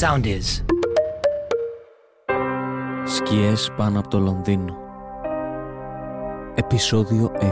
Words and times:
sound 0.00 0.24
is. 0.24 0.64
Σκιές 3.04 3.70
πάνω 3.76 3.98
από 3.98 4.08
το 4.08 4.18
Λονδίνο 4.18 4.76
Επισόδιο 6.54 7.32
6 7.40 7.44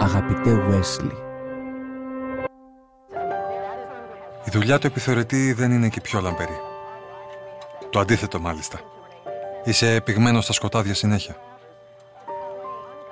Αγαπητέ 0.00 0.62
Wesley 0.70 1.12
Η 4.44 4.50
δουλειά 4.50 4.78
του 4.78 4.86
επιθεωρητή 4.86 5.52
δεν 5.52 5.72
είναι 5.72 5.88
και 5.88 6.00
πιο 6.00 6.20
λαμπερή. 6.20 6.58
Το 7.90 7.98
αντίθετο 8.00 8.40
μάλιστα. 8.40 8.80
Είσαι 9.64 10.00
πυγμένος 10.04 10.44
στα 10.44 10.52
σκοτάδια 10.52 10.94
συνέχεια. 10.94 11.36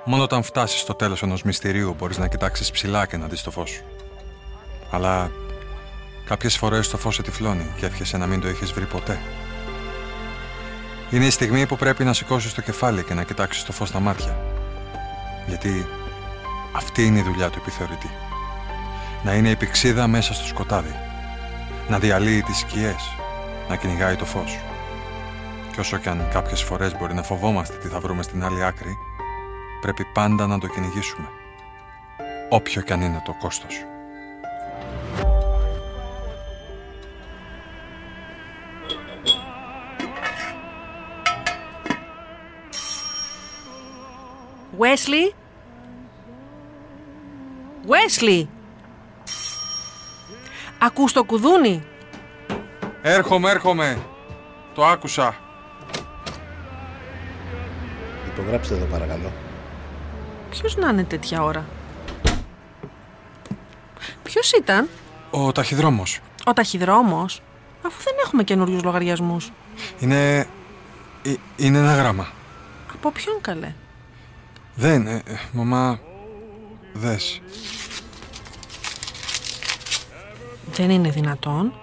Μόνο 0.05 0.23
όταν 0.23 0.43
φτάσεις 0.43 0.79
στο 0.79 0.93
τέλος 0.93 1.23
ενός 1.23 1.43
μυστηρίου 1.43 1.95
μπορείς 1.97 2.17
να 2.17 2.27
κοιτάξεις 2.27 2.71
ψηλά 2.71 3.05
και 3.05 3.17
να 3.17 3.27
δεις 3.27 3.43
το 3.43 3.51
φως 3.51 3.69
σου. 3.69 3.83
Αλλά 4.91 5.31
κάποιες 6.31 6.57
φορές 6.57 6.89
το 6.89 6.97
φως 6.97 7.15
σε 7.15 7.21
τυφλώνει 7.21 7.71
και 7.75 7.85
εύχεσαι 7.85 8.17
να 8.17 8.27
μην 8.27 8.41
το 8.41 8.47
έχει 8.47 8.65
βρει 8.65 8.85
ποτέ. 8.85 9.19
Είναι 11.09 11.25
η 11.25 11.29
στιγμή 11.29 11.65
που 11.65 11.75
πρέπει 11.75 12.03
να 12.03 12.13
σηκώσεις 12.13 12.53
το 12.53 12.61
κεφάλι 12.61 13.03
και 13.03 13.13
να 13.13 13.23
κοιτάξεις 13.23 13.63
το 13.63 13.71
φως 13.71 13.87
στα 13.87 13.99
μάτια. 13.99 14.37
Γιατί 15.47 15.87
αυτή 16.71 17.05
είναι 17.05 17.19
η 17.19 17.21
δουλειά 17.21 17.49
του 17.49 17.57
επιθεωρητή. 17.61 18.09
Να 19.23 19.33
είναι 19.33 19.49
η 19.49 19.55
πηξίδα 19.55 20.07
μέσα 20.07 20.33
στο 20.33 20.45
σκοτάδι. 20.45 20.95
Να 21.89 21.99
διαλύει 21.99 22.43
τις 22.43 22.57
σκιές. 22.57 23.15
Να 23.69 23.75
κυνηγάει 23.75 24.15
το 24.15 24.25
φως. 24.25 24.59
Και 25.71 25.79
όσο 25.79 25.97
κι 25.97 26.09
αν 26.09 26.27
κάποιες 26.31 26.63
φορές 26.63 26.97
μπορεί 26.97 27.13
να 27.13 27.23
φοβόμαστε 27.23 27.77
τι 27.77 27.87
θα 27.87 27.99
βρούμε 27.99 28.23
στην 28.23 28.43
άλλη 28.43 28.63
άκρη, 28.63 28.97
πρέπει 29.81 30.05
πάντα 30.13 30.47
να 30.47 30.59
το 30.59 30.67
κυνηγήσουμε. 30.67 31.27
Όποιο 32.49 32.81
κι 32.81 32.93
αν 32.93 33.01
είναι 33.01 33.21
το 33.25 33.33
κόστος. 33.39 33.85
Wesley? 44.81 45.33
Wesley! 47.87 48.47
Ακούς 50.79 51.13
το 51.13 51.23
κουδούνι; 51.23 51.83
Έρχομαι, 53.01 53.49
έρχομαι. 53.49 54.01
Το 54.75 54.85
άκουσα. 54.85 55.35
Υπογράψτε 58.27 58.75
εδώ 58.75 58.85
παρακαλώ. 58.85 59.31
Ποιος 60.49 60.75
να 60.75 60.89
είναι 60.89 61.03
τέτοια 61.03 61.43
ώρα; 61.43 61.65
Ποιος 64.23 64.51
ήταν; 64.51 64.89
Ο 65.31 65.51
ταχυδρόμος. 65.51 66.19
Ο 66.45 66.53
ταχυδρόμος; 66.53 67.41
Αφού 67.85 68.03
δεν 68.03 68.13
έχουμε 68.25 68.43
καινούριους 68.43 68.83
λογαριασμούς. 68.83 69.51
Είναι... 69.99 70.37
ε, 71.25 71.33
Είναι 71.57 71.77
ένα 71.77 71.95
γράμμα. 71.95 72.27
Από 72.93 73.11
ποιον 73.11 73.41
καλέ; 73.41 73.73
Δεν, 74.75 75.07
ε, 75.07 75.21
ε, 75.25 75.33
μαμά... 75.51 75.99
Δες. 76.93 77.41
Δεν 80.71 80.89
είναι 80.89 81.09
δυνατόν. 81.09 81.73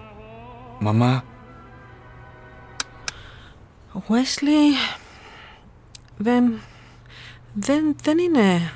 Μαμά, 0.79 1.23
Wesley... 4.07 4.97
Δεν... 6.17 6.61
Δεν, 7.53 7.95
δεν 8.01 8.17
είναι... 8.17 8.71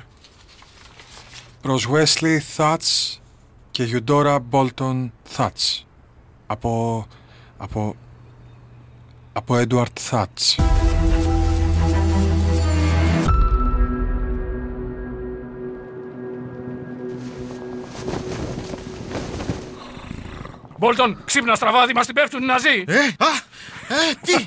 προς 1.60 1.88
Wesley 1.92 2.38
Thats 2.56 3.18
και 3.70 3.88
Eudora 3.92 4.38
Bolton 4.50 5.08
Thats. 5.36 5.82
Από... 6.46 7.06
από... 7.56 7.94
από 9.32 9.54
Edward 9.54 10.10
Thats. 10.10 10.64
Μπόλτον, 20.78 21.18
ξύπνα 21.24 21.54
στραβάδι, 21.54 21.92
μας 21.94 22.06
την 22.06 22.14
πέφτουν 22.14 22.42
οι 22.42 22.46
Ναζί. 22.46 22.84
Ε, 22.86 22.98
α, 22.98 23.28
ε, 23.88 24.14
τι; 24.20 24.46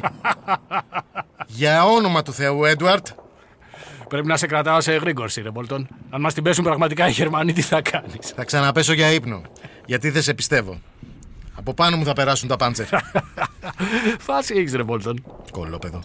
Για 1.59 1.85
όνομα 1.85 2.21
του 2.23 2.33
Θεού, 2.33 2.65
Έντουαρτ. 2.65 3.07
Πρέπει 4.07 4.27
να 4.27 4.37
σε 4.37 4.47
κρατάω 4.47 4.81
σε 4.81 4.93
εγρήγορση, 4.93 5.41
ρε 5.41 5.51
Μπόλτον. 5.51 5.87
Αν 6.09 6.21
μας 6.21 6.33
την 6.33 6.43
πέσουν 6.43 6.63
πραγματικά 6.63 7.07
οι 7.07 7.11
Γερμανοί, 7.11 7.53
τι 7.53 7.61
θα 7.61 7.81
κάνεις; 7.81 8.29
Θα 8.35 8.43
ξαναπέσω 8.43 8.93
για 8.93 9.11
ύπνο. 9.11 9.41
Γιατί 9.85 10.09
δεν 10.09 10.21
σε 10.21 10.33
πιστεύω. 10.33 10.81
Από 11.55 11.73
πάνω 11.73 11.97
μου 11.97 12.05
θα 12.05 12.13
περάσουν 12.13 12.47
τα 12.47 12.55
πάντσερ. 12.55 12.85
Φάση 14.27 14.53
έχεις, 14.57 14.73
ρε 14.73 14.83
Μπόλτον. 14.83 15.23
Κολόπεδο. 15.51 16.03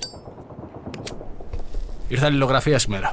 Ήρθα 2.09 2.27
αλληλογραφία 2.27 2.79
σήμερα. 2.79 3.13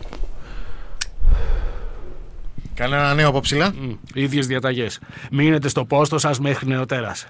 Κανένα 2.80 3.14
νέο 3.14 3.30
από 3.30 3.40
ψηλά. 3.40 3.74
Μμ, 3.74 3.92
ίδιες 4.14 4.48
διαταγές. 4.48 5.00
Μείνετε 5.32 5.68
στο 5.68 5.86
πόστο 5.86 6.18
σας 6.18 6.40
μέχρι 6.40 6.68
νεοτέρας. 6.68 7.28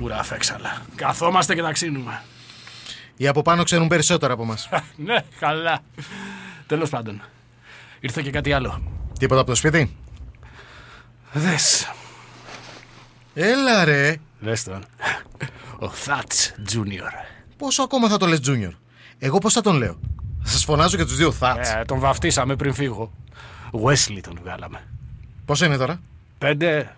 Ουρά 0.00 0.22
φέξαλα. 0.22 0.82
Καθόμαστε 0.94 1.54
και 1.54 1.62
ταξίνουμε. 1.62 2.22
Οι 3.16 3.26
από 3.26 3.42
πάνω 3.42 3.62
ξέρουν 3.62 3.88
περισσότερα 3.88 4.32
από 4.32 4.44
μας. 4.44 4.68
ναι, 5.06 5.16
καλά. 5.38 5.78
Τέλος 6.66 6.90
πάντων. 6.90 7.22
Ήρθε 8.00 8.22
και 8.22 8.30
κάτι 8.30 8.52
άλλο. 8.52 8.82
Τίποτα 9.18 9.40
από 9.40 9.50
το 9.50 9.56
σπίτι; 9.56 9.96
Δες. 11.32 11.92
Έλα 13.34 13.84
ρε. 13.84 14.16
Δες 14.38 14.64
τον. 14.64 14.84
Ο 15.78 15.88
Θάτς 15.88 16.54
Τζούνιορ. 16.64 17.10
Πόσο 17.56 17.82
ακόμα 17.82 18.08
θα 18.08 18.16
το 18.16 18.26
λες 18.26 18.40
Junior. 18.46 18.72
Εγώ 19.18 19.38
πώς 19.38 19.52
θα 19.52 19.60
τον 19.60 19.76
λέω; 19.76 19.98
Θα 20.42 20.50
σας 20.50 20.64
φωνάζω 20.64 20.96
και 20.96 21.04
τους 21.04 21.16
δύο 21.16 21.32
θάτς. 21.32 21.70
Ε, 21.70 21.82
τον 21.86 21.98
βαφτίσαμε 21.98 22.56
πριν 22.56 22.74
φύγω. 22.74 23.12
Wesley 23.72 24.18
τον 24.20 24.38
βγάλαμε. 24.42 24.86
Πόσο 25.44 25.64
είναι 25.64 25.76
τώρα; 25.76 26.00
Πέντε 26.38 26.96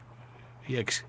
ή 0.67 0.77
έξι. 0.77 1.07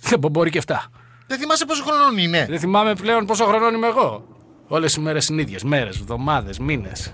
Δεν 0.00 0.18
μπο- 0.18 0.28
μπορεί 0.28 0.50
και 0.50 0.58
εφτά. 0.58 0.86
Δεν 1.26 1.38
θυμάσαι 1.38 1.64
πόσο 1.64 1.84
χρονών 1.84 2.18
είναι. 2.18 2.46
Δεν 2.48 2.58
θυμάμαι 2.58 2.94
πλέον 2.94 3.26
πόσο 3.26 3.44
χρονών 3.44 3.74
είμαι 3.74 3.86
εγώ. 3.86 4.26
Όλες 4.68 4.94
οι 4.94 5.00
μέρες 5.00 5.28
είναι 5.28 5.40
ίδιες. 5.42 5.62
Μέρες, 5.64 5.98
εβδομάδες, 5.98 6.58
μήνες. 6.58 7.12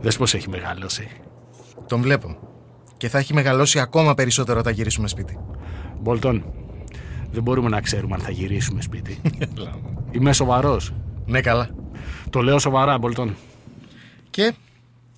Δες 0.00 0.16
πώς 0.16 0.34
έχει 0.34 0.48
μεγαλώσει. 0.48 1.08
Τον 1.86 2.00
βλέπω. 2.00 2.38
Και 2.96 3.08
θα 3.08 3.18
έχει 3.18 3.34
μεγαλώσει 3.34 3.80
ακόμα 3.80 4.14
περισσότερο 4.14 4.58
όταν 4.58 4.72
γυρίσουμε 4.72 5.08
σπίτι. 5.08 5.38
Μπολτόν, 6.00 6.44
δεν 7.32 7.42
μπορούμε 7.42 7.68
να 7.68 7.80
ξέρουμε 7.80 8.14
αν 8.14 8.20
θα 8.20 8.30
γυρίσουμε 8.30 8.82
σπίτι. 8.82 9.20
Είμαι 10.10 10.32
σοβαρός. 10.32 10.92
Ναι, 11.26 11.40
καλά. 11.40 11.68
Το 12.30 12.40
λέω 12.42 12.58
σοβαρά, 12.58 12.98
Μπολτόν. 12.98 13.34
Και; 14.30 14.54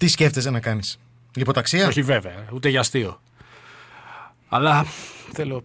Τι 0.04 0.10
σκέφτεσαι 0.10 0.50
να 0.50 0.60
κάνεις; 0.60 0.98
Λιποταξία; 1.36 1.86
Όχι 1.86 2.02
βέβαια, 2.02 2.44
ούτε 2.52 2.68
για 2.68 2.80
αστείο. 2.80 3.20
Αλλά 4.48 4.86
θέλω. 5.32 5.64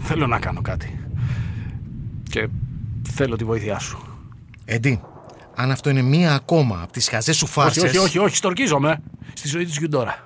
Θέλω 0.00 0.26
να 0.26 0.38
κάνω 0.38 0.60
κάτι. 0.62 1.08
Και 2.30 2.48
θέλω 3.08 3.36
τη 3.36 3.44
βοήθειά 3.44 3.78
σου. 3.78 4.18
Έντι, 4.64 5.00
αν 5.54 5.70
αυτό 5.70 5.90
είναι 5.90 6.02
μία 6.02 6.34
ακόμα 6.34 6.82
από 6.82 6.92
τις 6.92 7.08
χαζές 7.08 7.36
σου 7.36 7.46
φάρσες... 7.46 7.82
Όχι, 7.82 7.96
όχι, 7.96 8.06
όχι, 8.06 8.18
όχι, 8.18 8.36
στ' 8.36 8.51
ορκίζομαι. 8.51 9.02
Στη 9.34 9.48
ζωή 9.48 9.64
της 9.64 9.76
Γιουντόρα. 9.76 10.24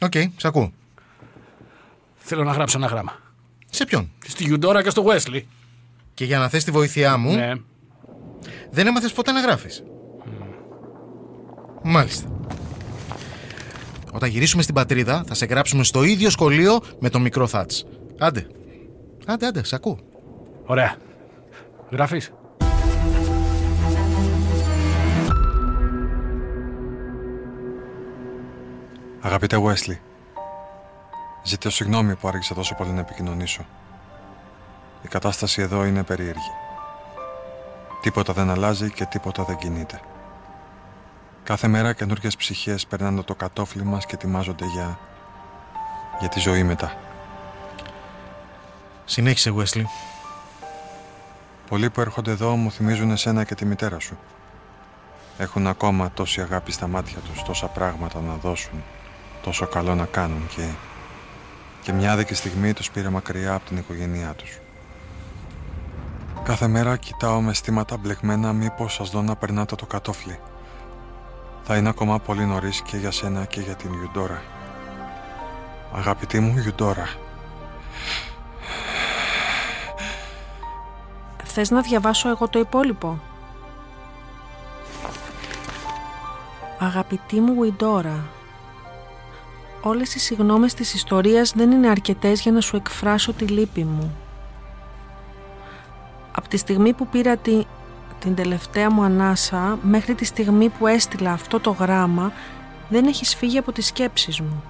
Οκ, 0.00 0.12
σ' 0.36 0.44
ακούω. 0.44 0.72
Θέλω 2.16 2.44
να 2.44 2.52
γράψω 2.52 2.78
ένα 2.78 2.86
γράμμα. 2.86 3.16
Σε 3.70 3.84
ποιον; 3.84 4.10
Στη 4.26 4.44
Γιουντόρα 4.44 4.82
και 4.82 4.90
στο 4.90 5.04
Wesley. 5.06 5.42
Και 6.14 6.24
για 6.24 6.38
να 6.38 6.48
θες 6.48 6.64
τη 6.64 6.70
βοήθειά 6.70 7.16
μου, 7.16 7.34
Ναι. 7.34 7.52
δεν 8.70 8.86
έμαθες 8.86 9.12
ποτέ 9.12 9.32
να 9.32 9.40
γράφεις. 9.40 9.82
Μάλιστα. 11.88 12.28
Όταν 14.12 14.28
γυρίσουμε 14.28 14.62
στην 14.62 14.74
πατρίδα, 14.74 15.24
θα 15.26 15.34
σε 15.34 15.46
γράψουμε 15.46 15.84
στο 15.84 16.02
ίδιο 16.02 16.30
σχολείο 16.30 16.80
με 16.98 17.10
τον 17.10 17.22
μικρό 17.22 17.46
Θάτς. 17.46 17.84
Άντε. 18.18 18.46
Άντε, 19.26 19.46
άντε, 19.46 19.64
σ' 19.64 19.72
ακούω. 19.72 19.98
Ωραία. 20.64 20.96
Γράφεις. 21.90 22.32
Αγαπητέ 29.20 29.56
Wesley, 29.60 29.96
ζητώ 31.44 31.70
συγγνώμη 31.70 32.16
που 32.16 32.28
άργησα 32.28 32.54
τόσο 32.54 32.74
πολύ 32.74 32.90
να 32.90 33.00
επικοινωνήσω. 33.00 33.66
Η 35.02 35.08
κατάσταση 35.08 35.62
εδώ 35.62 35.84
είναι 35.84 36.02
περίεργη. 36.02 36.50
Τίποτα 38.02 38.32
δεν 38.32 38.50
αλλάζει 38.50 38.90
και 38.90 39.04
τίποτα 39.04 39.44
δεν 39.44 39.56
κινείται. 39.56 40.00
Κάθε 41.46 41.68
μέρα 41.68 41.92
καινούριε 41.92 42.30
ψυχές 42.38 42.86
περνάνε 42.86 43.22
το 43.22 43.34
κατόφλι 43.34 43.82
μας 43.82 44.06
και 44.06 44.14
ετοιμάζονται 44.14 44.64
για, 44.64 44.98
για 46.20 46.28
τη 46.28 46.40
ζωή 46.40 46.62
μετά. 46.62 46.96
Συνέχισε, 49.04 49.54
Wesley. 49.56 49.82
Πολλοί 51.68 51.90
που 51.90 52.00
έρχονται 52.00 52.30
εδώ 52.30 52.56
μου 52.56 52.70
θυμίζουν 52.70 53.10
εσένα 53.10 53.44
και 53.44 53.54
τη 53.54 53.64
μητέρα 53.64 53.98
σου. 53.98 54.18
Έχουν 55.38 55.66
ακόμα 55.66 56.10
τόση 56.10 56.40
αγάπη 56.40 56.72
στα 56.72 56.86
μάτια 56.86 57.18
τους, 57.18 57.42
τόσα 57.42 57.66
πράγματα 57.66 58.20
να 58.20 58.34
δώσουν, 58.34 58.82
τόσο 59.42 59.66
καλό 59.66 59.94
να 59.94 60.04
κάνουν 60.04 60.48
και... 60.56 60.68
και 61.82 61.92
μια 61.92 62.12
άδικη 62.12 62.34
στιγμή 62.34 62.72
τους 62.72 62.90
πήρε 62.90 63.08
μακριά 63.08 63.54
από 63.54 63.66
την 63.66 63.76
οικογένειά 63.76 64.34
τους 64.34 64.58
Κάθε 66.44 66.66
μέρα 66.68 66.96
κοιτάω 66.96 67.40
με 67.40 67.54
στήματα 67.54 67.96
μπλεγμένα 67.96 68.52
μήπως 68.52 68.94
σας 68.94 69.10
δω 69.10 69.22
να 69.22 69.36
περνάτε 69.36 69.74
το 69.74 69.86
κατόφλι. 69.86 70.38
Θα 71.68 71.76
είναι 71.76 71.88
ακόμα 71.88 72.18
πολύ 72.18 72.44
νωρίς 72.44 72.82
και 72.82 72.96
για 72.96 73.10
σένα 73.10 73.44
και 73.44 73.60
για 73.60 73.74
την 73.74 73.94
Γιουντόρα. 73.94 74.42
Αγαπητή 75.92 76.40
μου 76.40 76.58
Γιουντόρα. 76.58 77.08
Θες 81.44 81.70
να 81.70 81.80
διαβάσω 81.80 82.28
εγώ 82.28 82.48
το 82.48 82.58
υπόλοιπο; 82.58 83.18
Αγαπητή 86.78 87.40
μου 87.40 87.52
Γουιντόρα, 87.52 88.24
όλες 89.80 90.14
οι 90.14 90.18
συγνώμες 90.18 90.74
της 90.74 90.94
ιστορίας 90.94 91.52
δεν 91.52 91.70
είναι 91.70 91.88
αρκετές 91.88 92.40
για 92.40 92.52
να 92.52 92.60
σου 92.60 92.76
εκφράσω 92.76 93.32
τη 93.32 93.44
λύπη 93.44 93.84
μου. 93.84 94.16
Από 96.32 96.48
τη 96.48 96.56
στιγμή 96.56 96.92
που 96.92 97.06
πήρα 97.06 97.36
τη 97.36 97.64
την 98.26 98.34
τελευταία 98.34 98.90
μου 98.90 99.02
ανάσα 99.02 99.78
μέχρι 99.82 100.14
τη 100.14 100.24
στιγμή 100.24 100.68
που 100.68 100.86
έστειλα 100.86 101.32
αυτό 101.32 101.60
το 101.60 101.70
γράμμα 101.70 102.32
δεν 102.88 103.06
έχει 103.06 103.24
φύγει 103.36 103.58
από 103.58 103.72
τις 103.72 103.86
σκέψεις 103.86 104.40
μου. 104.40 104.62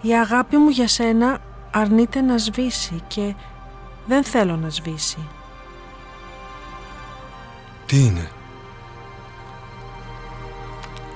Η 0.00 0.18
αγάπη 0.18 0.56
μου 0.56 0.68
για 0.68 0.88
σένα 0.88 1.38
αρνείται 1.70 2.20
να 2.20 2.38
σβήσει 2.38 3.00
και 3.06 3.34
δεν 4.06 4.24
θέλω 4.24 4.56
να 4.56 4.68
σβήσει. 4.68 5.18
Τι 7.86 8.04
είναι; 8.04 8.28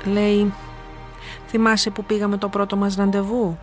Λέει, 0.05 0.53
θυμάσαι 1.49 1.91
που 1.91 2.05
πήγαμε 2.05 2.37
το 2.37 2.49
πρώτο 2.49 2.77
μας 2.77 2.97
ραντεβού; 2.97 3.59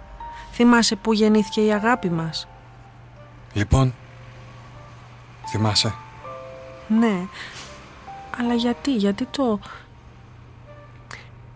Θυμάσαι 0.51 0.95
που 0.95 1.13
γεννήθηκε 1.13 1.62
η 1.62 1.74
αγάπη 1.74 2.09
μας; 2.09 2.47
Λοιπόν, 3.53 3.94
θυμάσαι. 5.47 5.94
Ναι. 6.99 7.27
Αλλά 8.37 8.53
γιατί, 8.53 8.95
γιατί 8.95 9.25
το... 9.25 9.59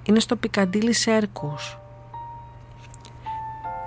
Είναι 0.04 0.20
στο 0.20 0.36
Πικαντήλι 0.36 0.94
σέρκους 0.94 1.78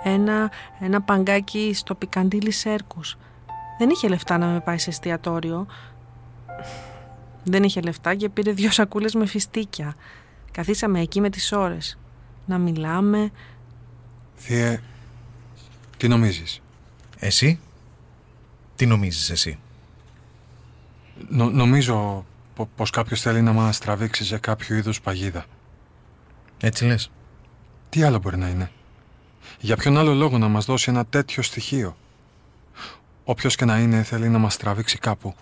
Ένα, 0.03 0.51
ένα 0.81 1.03
παγκάκι 1.03 1.73
στο 1.75 1.95
Πικαντήλι 1.95 2.51
σέρκους 2.51 3.17
Δεν 3.79 3.91
είχε 3.91 4.09
λεφτά 4.09 4.39
να 4.39 4.47
με 4.47 4.61
πάει 4.61 4.79
σε 4.79 4.91
εστιατόριο. 4.91 5.67
Δεν 7.45 7.63
είχε 7.63 7.81
λεφτά 7.81 8.15
και 8.15 8.29
πήρε 8.29 8.53
δυο 8.53 8.71
σακούλες 8.71 9.15
με 9.15 9.27
φιστίκια. 9.27 9.95
Καθίσαμε 10.51 11.01
εκεί 11.01 11.21
με 11.21 11.31
τις 11.31 11.53
ώρες. 11.53 11.99
Να 12.47 12.59
μιλάμε. 12.59 13.31
Θεέ, 14.35 14.81
τι 15.97 16.09
νομίζεις; 16.09 16.63
Εσύ, 17.19 17.61
τι 18.77 18.87
νομίζεις 18.87 19.31
εσύ; 19.31 19.59
Νομίζω 21.29 22.25
πως 22.77 22.91
κάποιος 22.91 23.21
θέλει 23.21 23.43
να 23.43 23.53
μας 23.53 23.79
τραβήξει 23.79 24.25
σε 24.25 24.39
κάποιο 24.39 24.77
είδους 24.77 25.01
παγίδα. 25.01 25.45
Έτσι 26.61 26.85
λες; 26.85 27.11
Τι 27.89 28.03
άλλο 28.03 28.19
μπορεί 28.19 28.37
να 28.37 28.49
είναι; 28.49 28.71
Για 29.61 29.77
ποιον 29.77 29.99
άλλο 29.99 30.15
λόγο 30.15 30.39
να 30.39 30.49
μας 30.49 30.65
δώσει 30.65 30.91
ένα 30.91 31.07
τέτοιο 31.07 31.43
στοιχείο; 31.43 31.97
Όποιος 33.25 33.57
και 33.57 33.65
να 33.65 33.79
είναι 33.79 34.03
θέλει 34.03 34.29
να 34.29 34.39
μας 34.39 34.57
τραβήξει 34.57 34.99
κάπου. 34.99 35.35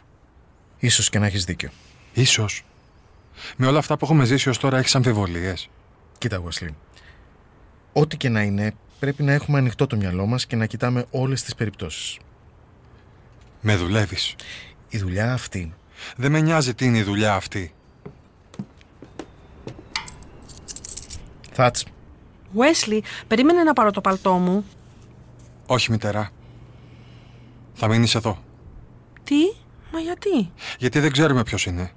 Ίσως 0.79 1.09
και 1.09 1.19
να 1.19 1.27
έχεις 1.27 1.45
δίκιο. 1.45 1.71
Ίσως. 2.13 2.65
Με 3.57 3.67
όλα 3.67 3.79
αυτά 3.79 3.97
που 3.97 4.05
έχουμε 4.05 4.25
ζήσει 4.25 4.49
ως 4.49 4.59
τώρα 4.59 4.79
έχεις 4.79 4.95
αμφιβολίες. 4.95 5.69
Κοίτα, 6.19 6.37
Γουασλή. 6.37 6.75
Ό,τι 7.93 8.17
και 8.17 8.29
να 8.29 8.43
είναι, 8.43 8.75
πρέπει 8.99 9.23
να 9.23 9.33
έχουμε 9.33 9.59
ανοιχτό 9.59 9.87
το 9.87 9.97
μυαλό 9.97 10.27
μας 10.27 10.47
και 10.47 10.57
να 10.57 10.67
κοιτάμε 10.67 11.07
όλες 11.11 11.43
τις 11.43 11.55
περιπτώσεις. 11.55 12.19
Με 13.61 13.77
δουλεύεις. 13.77 14.35
Η 14.88 14.99
δουλειά 14.99 15.32
αυτή. 15.32 15.75
Δεν 16.17 16.31
με 16.31 16.40
νοιάζει 16.40 16.75
τι 16.75 16.85
είναι 16.85 16.99
η 16.99 17.02
δουλειά 17.02 17.35
αυτή. 17.35 17.73
Θάτς. 21.52 21.85
Wesley, 22.56 23.00
περίμενε 23.26 23.62
να 23.62 23.73
πάρω 23.73 23.90
το 23.90 24.00
παλτό 24.00 24.32
μου. 24.32 24.64
Όχι, 25.67 25.90
μητέρα. 25.90 26.31
Θα 27.75 27.88
μείνεις 27.88 28.14
εδώ. 28.14 28.38
Τι, 29.25 29.37
μα 29.93 30.00
γιατί; 30.00 30.50
Γιατί 30.79 31.00
δεν 31.00 31.12
ξέρουμε 31.12 31.43
ποιος 31.43 31.67
είναι. 31.67 31.93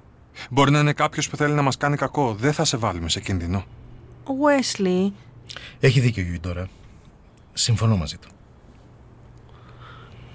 Μπορεί 0.49 0.71
να 0.71 0.79
είναι 0.79 0.94
κάποιος 0.94 1.29
που 1.29 1.35
θέλει 1.35 1.53
να 1.53 1.61
μας 1.61 1.77
κάνει 1.77 1.95
κακό. 1.95 2.33
Δεν 2.33 2.53
θα 2.53 2.65
σε 2.65 2.77
βάλουμε 2.77 3.09
σε 3.09 3.19
κίνδυνο. 3.19 3.63
Wesley. 4.25 5.11
Έχει 5.79 5.99
δίκιο 5.99 6.23
η 6.23 6.39
τώρα. 6.39 6.67
Συμφωνώ 7.53 7.97
μαζί 7.97 8.17
του. 8.17 8.29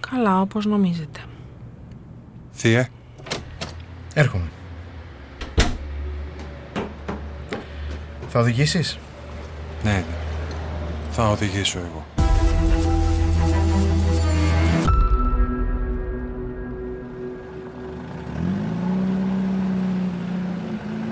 Καλά, 0.01 0.41
όπως 0.41 0.67
νομίζετε. 0.67 1.21
Θεία. 2.57 2.89
Έρχομαι. 4.15 4.49
Θα 8.29 8.41
οδηγήσεις; 8.41 8.99
Ναι, 9.83 9.91
ναι. 9.91 10.05
Θα 11.11 11.29
οδηγήσω 11.29 11.79
εγώ. 11.79 12.05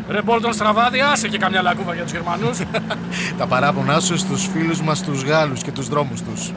Ρε 0.09 0.23
Μπόλτον 0.23 0.53
Στραβάδη, 0.53 1.01
άσε 1.01 1.29
και 1.29 1.39
καμιά 1.39 1.63
λακκούβα 1.63 1.95
για 1.95 2.03
τους 2.03 2.13
Γερμανούς. 2.13 2.59
Τα 3.39 3.47
παράπονά 3.47 4.01
σου 4.01 4.19
στους 4.19 4.47
φίλους 4.47 4.83
μας 4.83 5.03
τους 5.03 5.23
Γάλλους 5.23 5.63
και 5.63 5.73
τους 5.73 5.89
δρόμους 5.89 6.23
τους. 6.23 6.53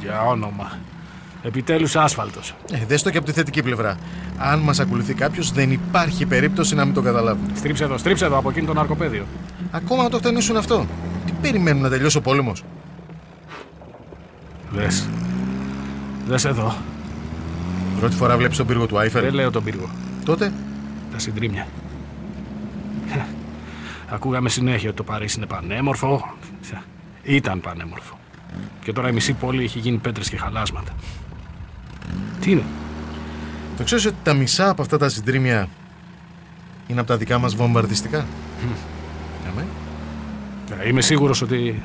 Για 0.00 0.22
όνομα. 0.22 0.78
Επιτέλους 1.46 1.96
άσφαλτος. 1.96 2.54
Ε, 2.72 2.84
δες 2.86 3.02
το 3.02 3.10
και 3.10 3.16
από 3.16 3.26
τη 3.26 3.32
θετική 3.32 3.62
πλευρά. 3.62 3.98
Αν 4.36 4.58
μας 4.58 4.80
ακολουθεί 4.80 5.14
κάποιος, 5.14 5.52
δεν 5.52 5.70
υπάρχει 5.70 6.26
περίπτωση 6.26 6.74
να 6.74 6.84
μην 6.84 6.94
το 6.94 7.02
καταλάβουν. 7.02 7.50
Στρίψε 7.54 7.84
εδώ, 7.84 7.98
στρίψε 7.98 8.24
εδώ 8.24 8.38
από 8.38 8.50
εκείνο 8.50 8.66
το 8.66 8.72
ναρκοπέδιο. 8.74 9.26
Ακόμα 9.70 10.02
να 10.02 10.08
το 10.08 10.18
χτενίσουν 10.18 10.56
αυτό. 10.56 10.86
Τι 11.26 11.32
περιμένουν 11.32 11.82
να 11.82 11.88
τελειώσει 11.88 12.16
ο 12.16 12.20
πόλεμος; 12.20 12.64
Δε. 14.70 14.86
Δε 16.26 16.48
εδώ. 16.48 16.74
Πρώτη 18.00 18.14
φορά 18.14 18.36
βλέπεις 18.36 18.56
τον 18.56 18.66
πύργο 18.66 18.86
του 18.86 18.98
Άιφελ; 18.98 19.22
Δεν 19.22 19.34
λέω 19.34 19.50
τον 19.50 19.64
πύργο. 19.64 19.90
Τότε; 20.24 20.52
Τα 21.12 21.18
συντρίμια. 21.18 21.66
Ακούγαμε 24.08 24.48
συνέχεια 24.48 24.88
ότι 24.88 24.96
το 24.96 25.04
Παρίσι 25.04 25.36
είναι 25.36 25.46
πανέμορφο. 25.46 26.34
Ήταν 27.22 27.60
πανέμορφο. 27.60 28.18
Και 28.82 28.92
τώρα 28.92 29.08
η 29.08 29.12
μισή 29.12 29.32
πόλη 29.32 29.64
έχει 29.64 29.78
γίνει 29.78 29.96
πέτρες 29.96 30.28
και 30.28 30.36
χαλάσματα. 30.36 30.92
Τι 32.44 32.50
είναι; 32.50 32.62
Το 33.76 33.84
ξέρεις 33.84 34.06
ότι 34.06 34.16
τα 34.22 34.34
μισά 34.34 34.68
από 34.68 34.82
αυτά 34.82 34.98
τα 34.98 35.08
συντρίμια 35.08 35.68
είναι 36.86 37.00
από 37.00 37.08
τα 37.08 37.16
δικά 37.16 37.38
μας 37.38 37.54
βομβαρδιστικά; 37.54 38.26
Ναι, 39.44 39.62
ναι. 40.76 40.88
είμαι 40.88 41.00
σίγουρος 41.00 41.42
ότι 41.42 41.82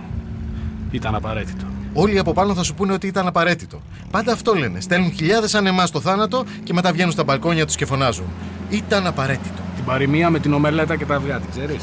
ήταν 0.92 1.16
απαραίτητο. 1.16 1.66
Όλοι 1.94 2.20
από 2.20 2.34
πάνω 2.34 2.54
θα 2.54 2.64
σου 2.64 2.74
πούνε 2.74 2.94
ότι 2.94 3.08
ήταν 3.08 3.28
απαραίτητο. 3.28 3.82
Πάντα 4.12 4.32
αυτό 4.32 4.54
λένε. 4.54 4.80
Στέλνουν 4.80 5.12
χιλιάδες 5.12 5.50
σαν 5.50 5.66
εμά 5.66 5.86
στο 5.86 6.02
θάνατο 6.02 6.44
και 6.64 6.74
μετά 6.74 6.92
βγαίνουν 6.92 7.12
στα 7.12 7.24
μπαλκόνια 7.24 7.66
τους 7.66 7.76
και 7.76 7.86
φωνάζουν. 7.86 8.26
Ήταν 8.70 9.08
απαραίτητο. 9.08 9.62
Την 9.76 9.84
παροιμία 9.84 10.30
με 10.30 10.40
την 10.40 10.54
ομελέτα 10.54 10.96
και 10.96 11.06
τα 11.06 11.16
αυγά, 11.16 11.40
την 11.40 11.50
ξέρεις; 11.50 11.82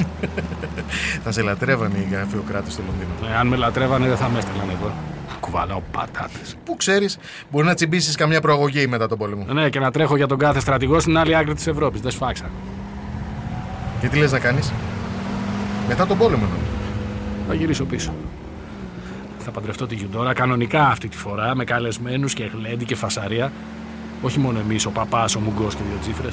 θα 1.25 1.33
σε 1.33 1.43
λατρεύανε 1.43 1.99
οι 1.99 2.09
γραφειοκράτες 2.13 2.73
στο 2.73 2.83
Λονδίνο. 2.87 3.33
Ε, 3.35 3.37
αν 3.37 3.47
με 3.47 3.57
λατρεύανε, 3.57 4.09
δεν 4.09 4.17
θα 4.17 4.29
με 4.29 4.39
έστελναν 4.39 4.69
εδώ 4.71 4.93
κουβαλάω 5.47 5.83
πατάτες. 5.93 6.57
Πού 6.65 6.77
ξέρεις, 6.77 7.19
μπορεί 7.51 7.67
να 7.67 7.75
τσιμπήσεις 7.75 8.15
καμιά 8.15 8.41
προαγωγή 8.41 8.87
μετά 8.87 9.09
τον 9.09 9.19
πόλεμο. 9.19 9.45
Ναι, 9.53 9.69
και 9.69 9.79
να 9.79 9.91
τρέχω 9.91 10.17
για 10.17 10.27
τον 10.27 10.39
κάθε 10.39 10.61
στρατηγό 10.61 11.01
στην 11.01 11.19
άλλη 11.19 11.37
άκρη 11.37 11.55
της 11.55 11.67
Ευρώπης. 11.67 12.01
Δεν 12.01 12.11
σφάξα. 12.11 12.51
Και 14.01 14.09
τι 14.09 14.19
λες 14.19 14.33
να 14.33 14.39
κάνεις; 14.39 14.73
Μετά 15.89 16.07
τον 16.07 16.19
πόλεμο 16.19 16.43
νομίζω. 16.45 16.71
Θα 17.49 17.55
γυρίσω 17.55 17.85
πίσω. 17.85 18.15
Θα 19.39 19.51
παντρευτώ 19.51 19.87
τη 19.87 19.95
Γιουντόρα 19.95 20.33
κανονικά 20.33 20.87
αυτή 20.89 21.09
τη 21.09 21.17
φορά 21.17 21.55
με 21.55 21.65
καλεσμένους 21.65 22.35
και 22.35 22.51
γλέντι 22.55 22.85
και 22.85 22.95
φασαρία. 22.95 23.53
Όχι 24.23 24.39
μόνο 24.39 24.59
εμείς, 24.59 24.87
ο 24.87 24.91
παπάς, 24.91 25.37
ο 25.37 25.41
μουγκός 25.41 25.75
και 25.75 25.83
δύο 25.89 25.99
τσίφρε. 26.01 26.29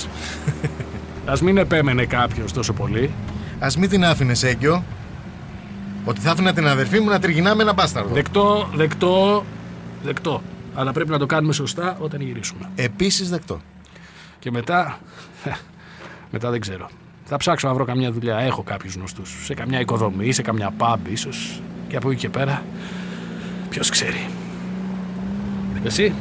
Α 1.31 1.33
μην 1.41 1.57
επέμενε 1.57 2.05
κάποιος 2.05 2.53
τόσο 2.53 2.73
πολύ. 2.73 3.11
Α 3.59 3.67
μην 3.77 3.89
την 3.89 4.05
άφηνες 4.05 4.43
έγκυο. 4.43 4.83
Ότι 6.05 6.19
θα 6.19 6.31
άφηνα 6.31 6.53
την 6.53 6.67
αδερφή 6.67 6.99
μου 6.99 7.09
να 7.09 7.19
τριγυνά 7.19 7.55
με 7.55 7.61
ένα 7.61 7.73
μπάσταρδο. 7.73 8.13
Δεκτό, 8.13 8.69
δεκτό, 8.75 9.45
δεκτό. 10.03 10.41
Αλλά 10.75 10.91
πρέπει 10.91 11.09
να 11.09 11.17
το 11.17 11.25
κάνουμε 11.25 11.53
σωστά 11.53 11.97
όταν 11.99 12.21
γυρίσουμε. 12.21 12.69
Επίσης 12.75 13.29
δεκτό. 13.29 13.59
Και 14.39 14.51
μετά. 14.51 14.99
μετά 16.31 16.49
δεν 16.49 16.59
ξέρω. 16.59 16.89
Θα 17.25 17.37
ψάξω 17.37 17.67
να 17.67 17.73
βρω 17.73 17.85
καμιά 17.85 18.11
δουλειά. 18.11 18.37
Έχω 18.37 18.63
κάποιους 18.63 18.95
γνωστούς. 18.95 19.35
Σε 19.43 19.53
καμιά 19.53 19.79
οικοδομή, 19.79 20.31
σε 20.31 20.41
καμιά 20.41 20.73
pub 20.77 20.97
ίσως. 21.09 21.61
Και 21.87 21.95
από 21.95 22.11
εκεί 22.11 22.19
και 22.19 22.29
πέρα. 22.29 22.63
Ποιος 23.69 23.89
ξέρει. 23.89 24.27
Εσύ; 25.83 26.13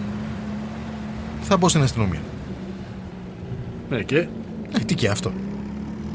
Θα 1.43 1.57
μπω 1.57 1.69
στην 1.69 1.83
αστυνομία. 1.83 2.21
Ναι, 3.91 4.03
και; 4.03 4.17
ε, 4.73 4.79
Τι 4.87 4.95
και 4.95 5.09
αυτό. 5.09 5.33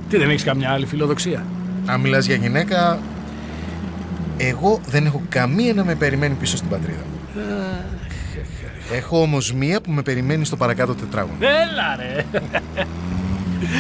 Τι 0.09 0.17
δεν 0.17 0.29
έχεις 0.29 0.43
καμιά 0.43 0.71
άλλη 0.71 0.85
φιλοδοξία; 0.85 1.45
Αν 1.85 1.99
μιλάς 1.99 2.25
για 2.25 2.35
γυναίκα, 2.35 2.99
εγώ 4.37 4.79
δεν 4.85 5.05
έχω 5.05 5.21
καμία 5.29 5.73
να 5.73 5.83
με 5.83 5.95
περιμένει 5.95 6.35
πίσω 6.35 6.57
στην 6.57 6.69
πατρίδα 6.69 7.01
μου. 7.11 7.41
Έχω 8.93 9.21
όμως 9.21 9.53
μία 9.53 9.81
που 9.81 9.91
με 9.91 10.01
περιμένει 10.01 10.45
στο 10.45 10.55
παρακάτω 10.55 10.95
τετράγωνο. 10.95 11.37
Έλα 11.39 11.95
ρε! 11.95 12.25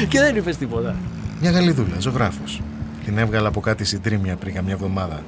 και 0.09 0.19
δεν 0.19 0.35
είπες 0.35 0.57
τίποτα. 0.57 0.95
Μια 1.41 1.51
γαλιδούλα, 1.51 1.99
ζωγράφος. 1.99 2.61
Την 3.05 3.17
έβγαλα 3.17 3.47
από 3.47 3.59
κάτι 3.59 3.85
συντρίμια 3.85 4.35
πριν 4.35 4.53
καμιά 4.53 4.73
εβδομάδα. 4.73 5.23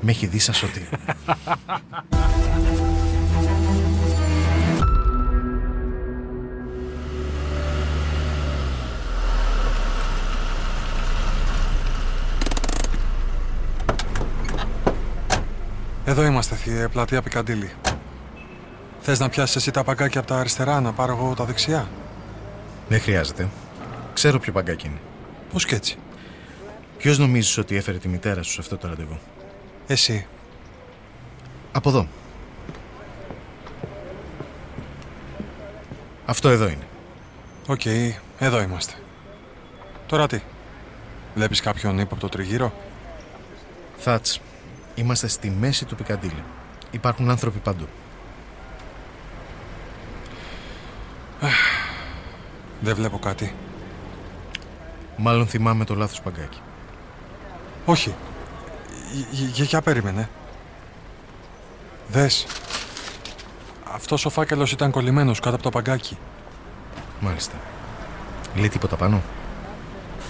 Με 0.00 0.10
έχει 0.10 0.26
δει 0.26 0.38
σαν 0.38 0.54
σωτή. 0.54 0.88
Εδώ 16.10 16.24
είμαστε, 16.24 16.54
θείε, 16.54 16.88
πλατεία 16.88 17.22
Πικαντίλι. 17.22 17.70
Θες 19.00 19.18
να 19.18 19.28
πιάσεις 19.28 19.56
εσύ 19.56 19.70
τα 19.70 19.84
παγκάκια 19.84 20.20
από 20.20 20.28
τα 20.28 20.38
αριστερά, 20.38 20.80
να 20.80 20.92
πάρω 20.92 21.12
εγώ 21.12 21.34
τα 21.34 21.44
δεξιά; 21.44 21.88
Δεν 22.88 23.00
χρειάζεται. 23.00 23.48
Ξέρω 24.12 24.38
ποιο 24.38 24.52
παγκάκι 24.52 24.86
είναι. 24.86 25.00
Πώς 25.52 25.66
κι 25.66 25.74
έτσι. 25.74 25.98
Ποιος 26.98 27.18
νομίζεις 27.18 27.58
ότι 27.58 27.76
έφερε 27.76 27.98
τη 27.98 28.08
μητέρα 28.08 28.42
σου 28.42 28.52
σε 28.52 28.60
αυτό 28.60 28.76
το 28.76 28.88
ραντεβού; 28.88 29.18
Εσύ. 29.86 30.26
Από 31.72 31.88
εδώ. 31.88 32.08
Αυτό 36.26 36.48
εδώ 36.48 36.64
είναι. 36.64 36.86
Οκ, 37.66 37.84
εδώ 38.38 38.60
είμαστε. 38.60 38.92
Τώρα 40.06 40.26
τι. 40.26 40.40
Βλέπεις 41.34 41.60
κάποιον 41.60 41.98
ύποπτο 41.98 42.28
τριγύρω; 42.28 42.72
Θάτς, 43.98 44.40
είμαστε 45.00 45.28
στη 45.28 45.50
μέση 45.50 45.84
του 45.84 45.94
Πικαντήλη. 45.94 46.42
Υπάρχουν 46.90 47.30
άνθρωποι 47.30 47.58
παντού. 47.58 47.86
Δεν 52.80 52.94
βλέπω 52.94 53.18
κάτι. 53.18 53.54
Μάλλον 55.16 55.46
θυμάμαι 55.46 55.84
το 55.84 55.94
λάθος 55.94 56.20
παγκάκι. 56.20 56.60
Όχι. 57.84 58.14
Γ- 59.32 59.58
γ- 59.58 59.64
Για 59.66 59.82
περίμενε. 59.82 60.28
Δες. 62.08 62.46
Αυτός 63.94 64.24
ο 64.24 64.30
φάκελος 64.30 64.72
ήταν 64.72 64.90
κολλημένος 64.90 65.40
κάτω 65.40 65.54
από 65.54 65.64
το 65.64 65.70
παγκάκι. 65.70 66.18
Μάλιστα. 67.20 67.54
Λέει 68.56 68.68
τίποτα 68.68 68.96
πάνω; 68.96 69.22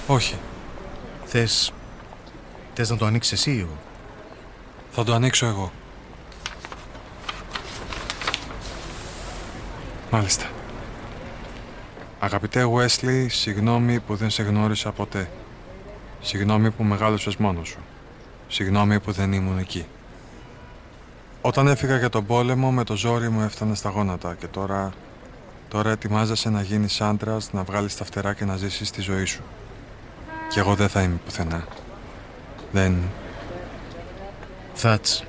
Όχι. 0.06 0.38
Θες... 1.24 1.72
Θες 2.74 2.90
να 2.90 2.96
το 2.96 3.06
ανοίξεις 3.06 3.32
εσύ 3.32 3.50
ή 3.54 3.58
εγώ. 3.60 3.78
Θα 4.90 5.04
το 5.04 5.14
ανοίξω 5.14 5.46
εγώ. 5.46 5.72
Μάλιστα. 10.10 10.46
Αγαπητέ 12.18 12.64
Wesley, 12.74 13.26
συγγνώμη 13.28 14.00
που 14.00 14.16
δεν 14.16 14.30
σε 14.30 14.42
γνώρισα 14.42 14.92
ποτέ. 14.92 15.30
Συγγνώμη 16.20 16.70
που 16.70 16.82
μεγάλωσες 16.82 17.36
μόνος 17.36 17.68
σου. 17.68 17.78
Συγγνώμη 18.48 19.00
που 19.00 19.12
δεν 19.12 19.32
ήμουν 19.32 19.58
εκεί. 19.58 19.86
Όταν 21.40 21.66
έφυγα 21.66 21.96
για 21.96 22.08
τον 22.08 22.26
πόλεμο, 22.26 22.72
με 22.72 22.84
το 22.84 22.96
ζόρι 22.96 23.28
μου 23.28 23.40
έφτανε 23.40 23.74
στα 23.74 23.90
γόνατα 23.90 24.34
και 24.34 24.46
τώρα... 24.46 24.92
Τώρα 25.68 25.90
ετοιμάζεσαι 25.90 26.50
να 26.50 26.62
γίνεις 26.62 27.00
άντρας, 27.00 27.52
να 27.52 27.62
βγάλεις 27.62 27.96
τα 27.96 28.04
φτερά 28.04 28.34
και 28.34 28.44
να 28.44 28.56
ζήσεις 28.56 28.90
τη 28.90 29.00
ζωή 29.00 29.24
σου. 29.24 29.42
Κι 30.48 30.58
εγώ 30.58 30.74
δεν 30.74 30.88
θα 30.88 31.02
είμαι 31.02 31.20
πουθενά. 31.24 31.66
Δεν... 32.72 33.02
Θάτς. 34.82 35.24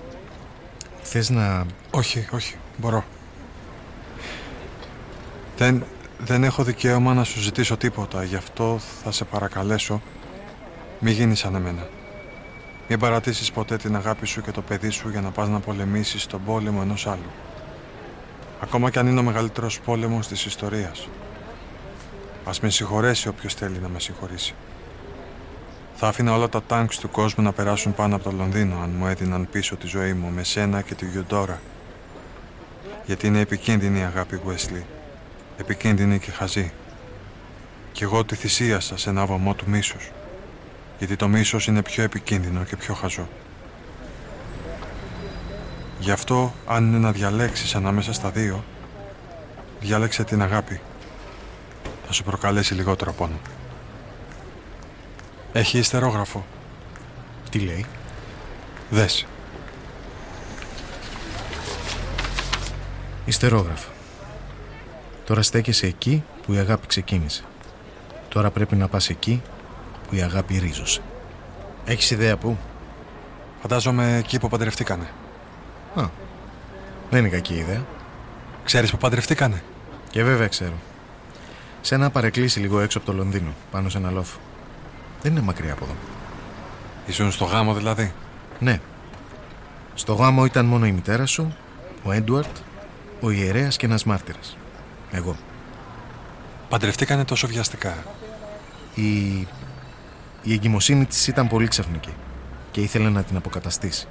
Θες 1.02 1.30
να... 1.30 1.66
Όχι, 1.92 2.28
όχι, 2.32 2.56
μπορώ. 2.78 3.06
Δεν, 5.58 5.84
δεν 6.18 6.44
έχω 6.44 6.64
δικαίωμα 6.64 7.14
να 7.14 7.24
σου 7.24 7.40
ζητήσω 7.40 7.78
τίποτα, 7.78 8.24
γι' 8.24 8.36
αυτό 8.36 8.80
θα 9.04 9.12
σε 9.12 9.26
παρακαλέσω 9.26 10.02
μη 11.00 11.12
γίνεις 11.12 11.40
σαν 11.40 11.56
εμένα. 11.56 11.88
Μην 12.88 13.00
παρατήσεις 13.00 13.52
ποτέ 13.52 13.78
την 13.78 13.96
αγάπη 13.96 14.26
σου 14.26 14.42
και 14.42 14.52
το 14.52 14.62
παιδί 14.62 14.90
σου 14.90 15.10
για 15.10 15.22
να 15.22 15.32
πας 15.32 15.48
να 15.48 15.60
πολεμήσεις 15.60 16.26
τον 16.26 16.44
πόλεμο 16.44 16.80
ενός 16.84 17.08
άλλου. 17.08 17.32
Ακόμα 18.60 18.90
κι 18.90 19.00
αν 19.00 19.08
είναι 19.08 19.20
ο 19.20 19.24
μεγαλύτερος 19.24 19.80
πόλεμος 19.80 20.28
της 20.28 20.46
ιστορίας. 20.46 21.08
Ας 22.46 22.60
με 22.60 22.70
συγχωρέσει 22.70 23.28
όποιος 23.28 23.54
θέλει 23.54 23.80
να 23.80 23.88
με 23.88 24.00
συγχωρήσει. 24.00 24.54
Θα 26.04 26.10
άφηνα 26.10 26.34
όλα 26.34 26.50
τα 26.50 26.64
τάγκς 26.64 26.98
του 26.98 27.10
κόσμου 27.10 27.44
να 27.44 27.52
περάσουν 27.52 27.94
πάνω 27.94 28.16
από 28.16 28.24
το 28.24 28.32
Λονδίνο 28.32 28.80
αν 28.84 28.90
μου 28.98 29.08
έδιναν 29.08 29.48
πίσω 29.52 29.76
τη 29.76 29.88
ζωή 29.88 30.14
μου 30.14 30.30
με 30.30 30.44
σένα 30.44 30.82
και 30.82 30.94
τη 30.96 31.06
Γιουντόρα. 31.06 31.62
Γιατί 33.06 33.28
είναι 33.28 33.40
επικίνδυνη 33.40 34.00
η 34.00 34.04
αγάπη 34.04 34.42
Wesley. 34.48 34.84
Επικίνδυνη 35.58 36.20
και 36.20 36.32
χαζή. 36.32 36.72
Κι 37.92 38.04
εγώ 38.04 38.26
τη 38.26 38.36
θυσίασα 38.36 38.98
σε 38.98 39.10
ένα 39.10 39.26
βωμό 39.26 39.54
του 39.54 39.66
μίσους. 39.68 40.12
Γιατί 40.98 41.16
το 41.16 41.28
μίσος 41.28 41.68
είναι 41.68 41.82
πιο 41.82 42.04
επικίνδυνο 42.04 42.64
και 42.64 42.76
πιο 42.76 42.94
χαζό. 42.94 43.28
Γι' 46.00 46.12
αυτό, 46.12 46.54
αν 46.68 46.88
είναι 46.88 46.98
να 46.98 47.12
διαλέξεις 47.12 47.76
ανάμεσα 47.76 48.14
στα 48.14 48.30
δύο, 48.30 48.64
διάλεξε 49.80 50.24
την 50.24 50.42
αγάπη. 50.42 50.80
Θα 52.06 52.14
σου 52.14 52.24
προκαλέσει 52.24 52.74
λιγότερο 52.74 53.14
πόνο. 53.14 53.40
Έχει 55.54 55.78
ιστερόγραφο. 55.78 56.46
Τι 57.50 57.60
λέει; 57.60 57.86
Δες. 58.90 59.26
Ιστερόγραφο. 63.26 63.90
Τώρα 65.26 65.42
στέκεσαι 65.42 65.88
εκεί 65.88 66.24
που 66.46 66.54
η 66.54 66.58
αγάπη 66.58 66.88
ξεκίνησε. 66.88 67.44
Τώρα 68.30 68.50
πρέπει 68.50 68.76
να 68.76 68.88
πας 68.88 69.10
εκεί 69.10 69.42
που 70.10 70.16
η 70.16 70.22
αγάπη 70.22 70.58
ρίζωσε. 70.58 71.02
Έχεις 71.86 72.12
ιδέα 72.12 72.38
πού; 72.38 72.58
Φαντάζομαι 73.62 74.18
εκεί 74.18 74.40
που 74.40 74.50
παντρευτήκανε. 74.50 75.10
Α, 75.96 76.10
δεν 77.10 77.20
είναι 77.20 77.30
κακή 77.30 77.54
ιδέα. 77.54 77.86
Ξέρεις 78.64 78.92
που 78.92 78.98
παντρευτήκανε; 78.98 79.64
Και 80.10 80.24
βέβαια 80.24 80.48
ξέρω. 80.48 80.76
Σε 81.82 81.96
ένα 81.96 82.10
παρεκκλήσι 82.10 82.60
λίγο 82.60 82.80
έξω 82.80 82.98
από 82.98 83.08
το 83.08 83.14
Λονδίνο, 83.14 83.54
πάνω 83.72 83.90
σε 83.90 83.98
ένα 83.98 84.12
λόφο. 84.12 84.40
Δεν 85.22 85.32
είναι 85.32 85.42
μακριά 85.42 85.74
από 85.74 85.84
εδώ. 85.84 85.96
Ήσουν 87.06 87.32
στο 87.32 87.46
γάμο 87.46 87.74
δηλαδή; 87.74 88.14
Ναι. 88.60 88.80
Στο 89.94 90.14
γάμο 90.14 90.46
ήταν 90.46 90.66
μόνο 90.66 90.86
η 90.86 90.92
μητέρα 90.92 91.26
σου, 91.26 91.56
ο 92.04 92.12
Έντουαρτ, 92.12 92.58
ο 93.22 93.30
ιερέας 93.32 93.78
και 93.78 93.86
ένας 93.86 94.04
μάρτυρας. 94.04 94.58
Εγώ. 95.12 95.36
Παντρευτήκανε 96.70 97.26
τόσο 97.26 97.48
βιαστικά. 97.48 97.98
Η, 98.96 99.30
η 100.44 100.54
εγκυμοσύνη 100.54 101.06
της 101.06 101.28
ήταν 101.28 101.48
πολύ 101.48 101.68
ξαφνική 101.68 102.14
και 102.72 102.82
ήθελε 102.82 103.10
να 103.10 103.24
την 103.24 103.36
αποκαταστήσει 103.36 104.08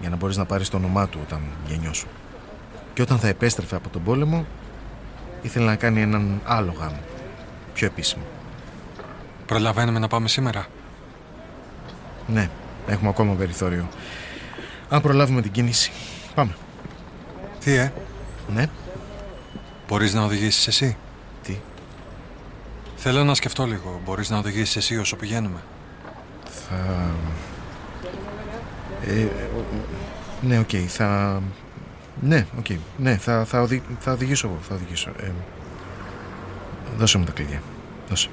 για 0.00 0.10
να 0.10 0.16
μπορείς 0.16 0.36
να 0.36 0.44
πάρεις 0.44 0.68
το 0.68 0.76
όνομά 0.76 1.08
του 1.08 1.18
όταν 1.22 1.40
γεννιώσου. 1.68 2.06
Και 2.94 3.02
όταν 3.02 3.18
θα 3.18 3.28
επέστρεφε 3.28 3.76
από 3.76 3.88
τον 3.88 4.02
πόλεμο 4.02 4.46
ήθελε 5.42 5.64
να 5.64 5.76
κάνει 5.76 6.02
έναν 6.02 6.40
άλλο 6.44 6.74
γάμο, 6.78 7.00
πιο 7.74 7.86
επίσημο. 7.86 8.24
Προλαβαίνουμε 9.46 9.98
να 9.98 10.08
πάμε 10.08 10.28
σήμερα; 10.28 10.66
Ναι, 12.26 12.50
έχουμε 12.86 13.08
ακόμα 13.08 13.34
περιθώριο. 13.34 13.88
Αν 14.88 15.00
προλάβουμε 15.00 15.42
την 15.42 15.50
κίνηση, 15.52 15.92
πάμε. 16.34 16.56
Τι, 17.60 17.72
ε, 17.74 17.92
Ναι, 18.54 18.66
μπορείς 19.88 20.14
να 20.14 20.22
οδηγήσεις 20.24 20.66
εσύ; 20.66 20.96
τι, 21.42 21.56
Θέλω 22.96 23.24
να 23.24 23.34
σκεφτώ 23.34 23.64
λίγο. 23.66 24.00
Μπορείς 24.04 24.30
να 24.30 24.38
οδηγήσεις 24.38 24.76
εσύ 24.76 24.96
όσο 24.96 25.16
πηγαίνουμε; 25.16 25.60
θα... 26.68 27.10
Ε, 29.06 29.20
ε, 29.20 29.24
ο- 29.56 29.64
ναι, 30.40 30.58
οκ, 30.58 30.70
θα... 30.88 31.40
Ναι, 32.20 32.46
οκ, 32.58 32.66
ναι, 32.96 33.16
θα, 33.16 33.44
θα, 33.44 33.60
οδη... 33.60 33.82
θα 33.98 34.12
οδηγήσω 34.12 34.46
εγώ, 34.48 34.58
θα 34.68 34.74
οδηγήσω. 34.74 35.10
Ε, 35.20 35.30
δώσε 36.96 37.18
μου 37.18 37.24
τα 37.24 37.32
κλειδιά, 37.32 37.62
δώσε. 38.08 38.28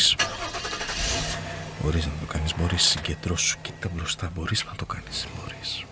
Μπορείς. 0.00 0.16
Μπορείς 1.82 2.06
να 2.06 2.12
το 2.20 2.32
κάνεις, 2.32 2.54
μπορείς 2.56 2.82
συγκεντρώσου, 2.82 3.58
κοίτα 3.60 3.88
μπροστά, 3.94 4.30
μπορείς 4.34 4.64
να 4.64 4.72
το 4.76 4.84
κάνεις, 4.84 5.26
μπορείς. 5.36 5.84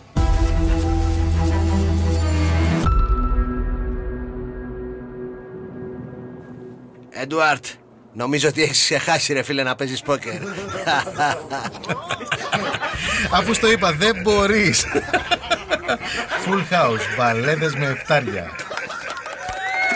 Έντουαρτ, 7.11 7.65
νομίζω 8.13 8.49
ότι 8.49 8.63
έχεις 8.63 8.79
ξεχάσει 8.79 9.33
ρε 9.33 9.43
φίλε 9.43 9.63
να 9.63 9.75
παίζεις 9.75 10.03
πόκερ. 10.03 10.41
Αφού 13.31 13.55
στο 13.55 13.71
είπα, 13.71 13.93
δεν 13.93 14.21
μπορείς. 14.23 14.87
Full 16.47 16.75
house, 16.75 17.17
βαλέδες 17.17 17.75
με 17.75 17.87
εφτάρια. 17.87 18.51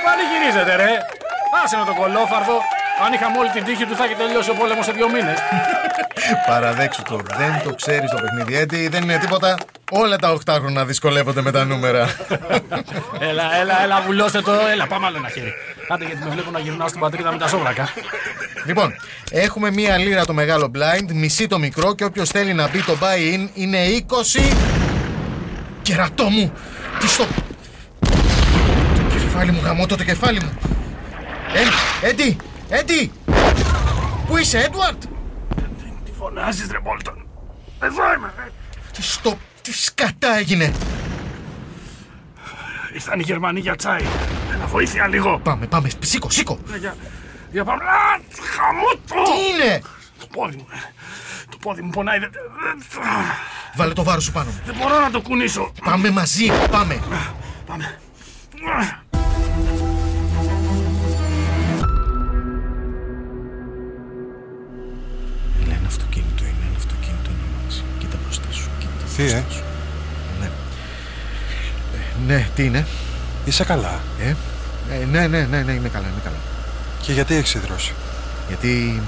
Πανηγυρίζετε 0.05 0.77
ρε! 0.77 0.99
Άσε 1.65 1.77
με 1.77 1.85
τον 1.85 1.95
κολόφαρδο! 1.95 2.61
Αν 3.05 3.13
είχαμε 3.13 3.39
όλη 3.39 3.51
την 3.51 3.65
τύχη 3.65 3.85
του, 3.87 3.97
θα 3.97 4.05
έχει 4.05 4.15
τελειώσει 4.15 4.51
ο 4.51 4.55
πόλεμος 4.55 4.85
σε 4.85 4.93
δύο 4.93 5.09
μήνες. 5.11 5.39
Παραδέξου 6.49 7.03
το. 7.03 7.21
Δεν 7.37 7.61
το 7.65 7.75
ξέρεις 7.75 8.11
το 8.11 8.17
παιχνίδι. 8.23 8.57
Έτσι 8.57 8.89
δεν 8.89 9.03
είναι 9.03 9.19
τίποτα. 9.19 9.59
Όλα 9.91 10.17
τα 10.17 10.33
οχτάχρονα 10.33 10.85
δυσκολεύονται 10.85 11.43
με 11.43 11.51
τα 11.51 11.65
νούμερα. 11.65 12.03
έλα, 13.29 13.57
έλα, 13.61 13.83
έλα, 13.83 14.01
βουλώστε 14.07 14.41
το. 14.41 14.53
Έλα, 14.73 14.87
πάμε 14.87 15.07
άλλο 15.07 15.17
ένα 15.17 15.29
χέρι. 15.29 15.55
Άντε 15.89 16.05
γιατί 16.05 16.25
με 16.25 16.31
βλέπω 16.31 16.51
να 16.51 16.59
γυρνάω 16.59 16.89
στην 16.89 17.01
πατρίδα 17.01 17.33
με 17.33 17.39
τα 17.39 17.49
σόβρακα. 17.49 17.89
λοιπόν, 18.67 18.95
έχουμε 19.31 19.71
μία 19.71 19.99
λίρα 19.99 20.25
το 20.25 20.33
μεγάλο 20.33 20.71
blind, 20.75 21.13
μισή 21.13 21.47
το 21.47 21.59
μικρό 21.59 21.95
και 21.95 22.05
όποιος 22.05 22.29
θέλει 22.29 22.55
να 22.55 22.69
μπει 22.69 22.85
το 22.85 22.97
buy-in 23.01 23.49
είναι 23.55 23.79
20. 24.41 24.53
Κερατό 25.83 26.25
μου! 26.25 26.53
Τι 26.99 27.09
στο. 27.09 27.27
Το 28.01 29.19
κεφάλι 29.19 29.51
μου, 29.53 29.61
γαμώ 29.65 29.87
το 29.87 29.97
κεφάλι 29.97 30.41
μου. 30.41 30.59
Ε, 32.03 32.09
Έντι! 32.09 32.37
Έντι! 32.75 33.13
Πού 34.27 34.37
είσαι, 34.37 34.59
Έντουαρτ! 34.59 35.03
Τι 36.05 36.11
φωνάζεις, 36.19 36.71
ρε 36.71 36.79
Μπόλτον. 36.81 37.27
Εδώ 37.83 38.15
είμαι, 38.17 38.33
ρε. 38.39 38.51
Τι 38.93 39.03
στο. 39.03 39.39
Τι 39.63 39.73
σκατά 39.73 40.37
έγινε! 40.37 40.73
Ήρθαν 42.95 43.21
οι 43.21 43.23
Γερμανοί 43.23 43.61
για 43.61 43.77
τσάι. 43.77 44.03
Έλα, 44.55 44.67
βοήθεια 44.67 45.07
λίγο. 45.09 45.39
Πάμε, 45.39 45.67
πάμε, 45.67 45.89
σήκω, 46.01 46.31
σήκω! 46.31 46.59
Ε, 46.75 46.79
Για, 46.79 46.97
για 47.53 47.65
πάμε. 47.65 47.83
Α, 47.85 48.21
χαμό 48.57 48.89
το. 49.09 49.15
Τι 49.31 49.65
είναι! 49.65 49.83
Το 50.19 50.27
πόδι 50.33 50.57
μου. 50.57 50.67
ε. 50.73 50.77
Το 51.51 51.57
πόδι 51.61 51.83
μου 51.83 51.91
πονάει. 51.91 52.19
Δεν, 52.19 52.31
δεν- 52.33 53.03
Βάλε 53.77 53.93
το 53.93 54.03
βάρος 54.05 54.25
σου 54.25 54.33
πάνω 54.33 54.51
μου. 54.51 54.61
δεν 54.67 54.75
μπορώ 54.79 55.01
να 55.01 55.11
το 55.11 55.21
κουνήσω. 55.21 55.73
Πάμε 55.85 56.11
μαζί, 56.11 56.47
πάμε! 56.71 57.01
Πάμε. 57.67 57.99
Σου, 69.13 69.23
κοίτα 69.23 69.27
Τι, 69.27 69.33
ε; 69.33 69.41
μπροστά 69.41 69.51
σου. 69.51 69.63
Ναι. 70.41 70.47
Ε, 71.97 72.35
ναι, 72.35 72.49
τι 72.55 72.65
είναι, 72.65 72.87
Είσαι 73.45 73.65
καλά. 73.65 74.01
ε; 74.21 74.35
ε; 74.95 75.05
Ναι, 75.05 75.27
ναι, 75.27 75.47
ναι, 75.47 75.63
ναι, 75.63 75.73
είμαι 75.73 75.89
καλά, 75.89 76.07
είμαι 76.09 76.21
καλά. 76.25 76.37
Και 77.03 77.13
γιατί 77.13 77.35
έχεις 77.35 77.55
ιδρώσει; 77.55 77.93
Γιατί... 78.49 79.03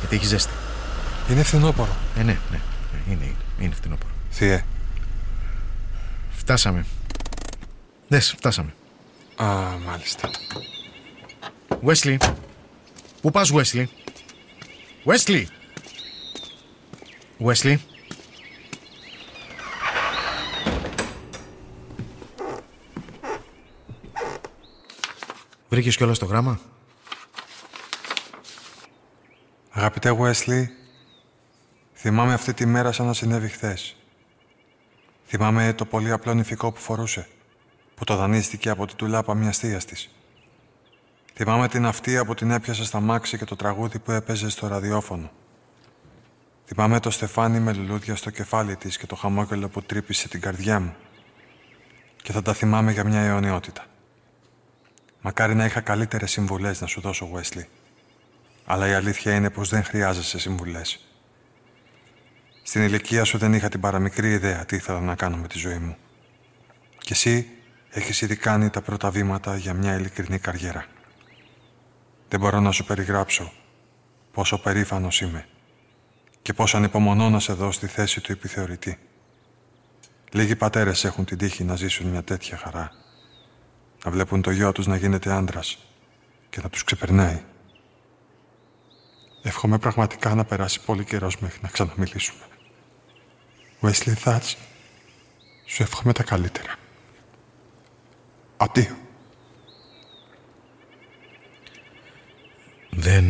Γιατί 0.00 0.16
έχεις 0.16 0.28
ζέστη. 0.28 0.52
Είναι 1.30 1.42
φθινόπωρο. 1.42 1.96
Ε, 2.18 2.22
ναι, 2.22 2.38
ναι, 2.50 2.60
ναι, 2.92 3.12
είναι, 3.12 3.24
είναι, 3.24 3.34
είναι 3.58 3.74
φθινόπωρο. 3.74 4.12
Θεία. 4.30 4.64
Φτάσαμε. 6.36 6.86
Ναι, 8.08 8.20
φτάσαμε. 8.20 8.74
Α, 9.36 9.46
μάλιστα. 9.86 10.30
Wesley. 11.86 12.16
Πού 13.20 13.30
πας, 13.30 13.52
Wesley? 13.52 13.84
Wesley! 15.04 15.44
Wesley. 17.46 17.76
Βρήκες 25.74 25.96
κιόλας 25.96 26.18
το 26.18 26.24
γράμμα; 26.24 26.60
Αγαπητέ 29.70 30.16
Wesley, 30.20 30.64
θυμάμαι 31.94 32.32
αυτή 32.32 32.54
τη 32.54 32.66
μέρα 32.66 32.92
σαν 32.92 33.06
να 33.06 33.12
συνέβη 33.12 33.48
χθες. 33.48 33.96
Θυμάμαι 35.26 35.72
το 35.72 35.84
πολύ 35.84 36.10
απλό 36.10 36.34
νηφικό 36.34 36.72
που 36.72 36.80
φορούσε, 36.80 37.28
που 37.94 38.04
το 38.04 38.16
δανείστηκε 38.16 38.70
από 38.70 38.86
την 38.86 38.96
τουλάπα 38.96 39.34
μιας 39.34 39.58
θείας 39.58 39.84
της. 39.84 40.10
Θυμάμαι 41.34 41.68
την 41.68 41.86
αυτία 41.86 42.24
που 42.24 42.34
την 42.34 42.50
έπιασε 42.50 42.84
στα 42.84 43.00
μάξι 43.00 43.38
και 43.38 43.44
το 43.44 43.56
τραγούδι 43.56 43.98
που 43.98 44.10
έπαιζε 44.10 44.48
στο 44.48 44.66
ραδιόφωνο. 44.66 45.30
Θυμάμαι 46.64 47.00
το 47.00 47.10
στεφάνι 47.10 47.60
με 47.60 47.72
λουλούδια 47.72 48.16
στο 48.16 48.30
κεφάλι 48.30 48.76
της 48.76 48.98
και 48.98 49.06
το 49.06 49.14
χαμόγελο 49.14 49.68
που 49.68 49.82
τρύπησε 49.82 50.28
την 50.28 50.40
καρδιά 50.40 50.80
μου. 50.80 50.94
Και 52.22 52.32
θα 52.32 52.42
τα 52.42 52.52
θυμάμαι 52.52 52.92
για 52.92 53.04
μια 53.04 53.20
αιωνιότητα. 53.20 53.84
Μακάρι 55.26 55.54
να 55.54 55.64
είχα 55.64 55.80
καλύτερες 55.80 56.30
συμβουλές 56.30 56.80
να 56.80 56.86
σου 56.86 57.00
δώσω, 57.00 57.30
Wesley. 57.34 57.64
Αλλά 58.64 58.88
η 58.88 58.92
αλήθεια 58.92 59.34
είναι 59.34 59.50
πως 59.50 59.68
δεν 59.68 59.84
χρειάζεσαι 59.84 60.38
συμβουλές. 60.38 61.08
Στην 62.62 62.82
ηλικία 62.82 63.24
σου 63.24 63.38
δεν 63.38 63.54
είχα 63.54 63.68
την 63.68 63.80
παραμικρή 63.80 64.32
ιδέα 64.32 64.64
τι 64.64 64.76
ήθελα 64.76 65.00
να 65.00 65.14
κάνω 65.14 65.36
με 65.36 65.48
τη 65.48 65.58
ζωή 65.58 65.78
μου. 65.78 65.96
Και 66.98 67.12
εσύ 67.12 67.48
έχεις 67.90 68.20
ήδη 68.20 68.36
κάνει 68.36 68.70
τα 68.70 68.80
πρώτα 68.80 69.10
βήματα 69.10 69.56
για 69.56 69.74
μια 69.74 69.94
ειλικρινή 69.94 70.38
καριέρα. 70.38 70.86
Δεν 72.28 72.40
μπορώ 72.40 72.60
να 72.60 72.70
σου 72.70 72.84
περιγράψω 72.84 73.52
πόσο 74.32 74.58
περήφανος 74.58 75.20
είμαι 75.20 75.46
και 76.42 76.52
πόσο 76.52 76.76
ανυπομονώ 76.76 77.30
να 77.30 77.40
σε 77.40 77.52
δω 77.52 77.72
στη 77.72 77.86
θέση 77.86 78.20
του 78.20 78.32
επιθεωρητή. 78.32 78.98
Λίγοι 80.30 80.56
πατέρες 80.56 81.04
έχουν 81.04 81.24
την 81.24 81.38
τύχη 81.38 81.64
να 81.64 81.76
ζήσουν 81.76 82.06
μια 82.06 82.22
τέτοια 82.22 82.56
χαρά. 82.56 83.03
Να 84.04 84.10
βλέπουν 84.10 84.42
το 84.42 84.50
γιο 84.50 84.72
τους 84.72 84.86
να 84.86 84.96
γίνεται 84.96 85.32
άντρας 85.32 85.78
και 86.50 86.60
να 86.62 86.68
τους 86.68 86.84
ξεπερνάει. 86.84 87.42
Εύχομαι 89.42 89.78
πραγματικά 89.78 90.34
να 90.34 90.44
περάσει 90.44 90.80
πολύ 90.80 91.04
καιρός 91.04 91.38
μέχρι 91.38 91.58
να 91.62 91.68
ξαναμιλήσουμε. 91.68 92.44
Wesley 93.80 94.14
Thatch, 94.24 94.54
σου 95.66 95.82
εύχομαι 95.82 96.12
τα 96.12 96.22
καλύτερα. 96.22 96.74
Αντίο. 98.56 98.96
Δεν... 102.90 103.24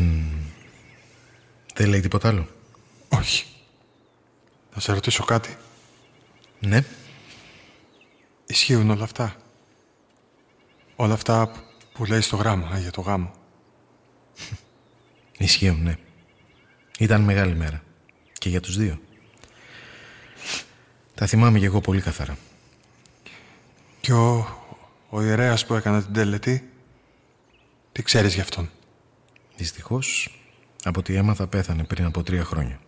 Δεν 1.75 1.89
λέει 1.89 2.01
τίποτα 2.01 2.29
άλλο. 2.29 2.49
Όχι. 3.09 3.47
Θα 4.71 4.81
σε 4.81 4.93
ρωτήσω 4.93 5.25
κάτι. 5.25 5.57
Ναι. 6.61 6.85
Ισχύουν 8.47 8.91
όλα 8.91 9.05
αυτά; 9.05 9.37
Όλα 10.97 11.15
αυτά 11.15 11.49
που- 11.49 11.61
που 11.93 12.05
λέει 12.05 12.21
στο 12.21 12.37
γράμμα 12.37 12.77
ε, 12.77 12.81
για 12.81 12.91
το 12.91 13.01
γάμο. 13.01 13.31
Ισχύουν, 15.39 15.83
ναι. 15.83 15.97
Ήταν 16.99 17.21
μεγάλη 17.21 17.55
μέρα. 17.55 17.83
Και 18.33 18.49
για 18.49 18.61
τους 18.61 18.77
δύο. 18.77 19.01
Τα 21.15 21.27
θυμάμαι 21.27 21.59
και 21.59 21.65
εγώ 21.65 21.81
πολύ 21.81 22.01
καθαρά. 22.01 22.37
Και 24.01 24.13
ο, 24.13 24.47
ο 25.11 25.23
ιερέας 25.23 25.67
που 25.67 25.75
έκανε 25.75 26.03
την 26.03 26.13
τελετή, 26.13 26.71
τι 27.93 28.03
ξέρεις 28.03 28.35
γι' 28.35 28.41
αυτόν; 28.41 28.71
Δυστυχώς, 29.57 30.39
από 30.85 30.99
ό,τι 31.01 31.15
έμαθα 31.15 31.47
πέθανε 31.47 31.85
πριν 31.85 32.05
από 32.05 32.23
τρία 32.23 32.45
χρόνια. 32.45 32.81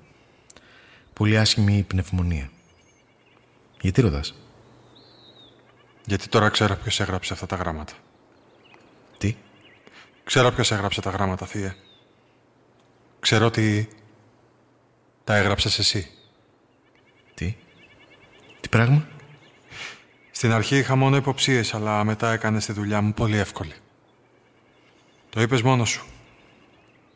Πολύ 1.13 1.39
άσχημη 1.39 1.83
πνευμονία. 1.83 2.51
Γιατί 3.81 4.01
ρωτάς; 4.01 4.35
Γιατί 6.07 6.29
τώρα 6.29 6.49
ξέρω 6.49 6.77
ποιος 6.77 7.01
έγραψε 7.01 7.33
αυτά 7.33 7.47
τα 7.47 7.57
γράμματα. 7.57 7.93
Τι; 9.19 9.37
Ξέρω 10.25 10.51
ποιος 10.53 10.73
έγραψε 10.73 11.01
τα 11.01 11.11
γράμματα, 11.11 11.47
θεία. 11.47 11.77
Ξέρω 13.21 13.47
ότι 13.47 13.89
τα 15.25 15.37
έγραψες 15.37 15.79
εσύ. 15.79 16.11
Τι; 17.35 17.57
Τι 18.61 18.69
πράγμα; 18.69 19.09
Στην 20.31 20.53
αρχή 20.53 20.77
είχα 20.77 20.97
μόνο 20.97 21.17
υποψίες, 21.17 21.75
αλλά 21.75 22.05
μετά 22.05 22.33
έκανες 22.33 22.67
τη 22.67 22.73
δουλειά 22.73 23.01
μου 23.01 23.13
πολύ 23.13 23.37
εύκολη. 23.37 23.75
Το 25.31 25.41
είπες 25.41 25.63
μόνος 25.63 25.89
σου. 25.89 26.07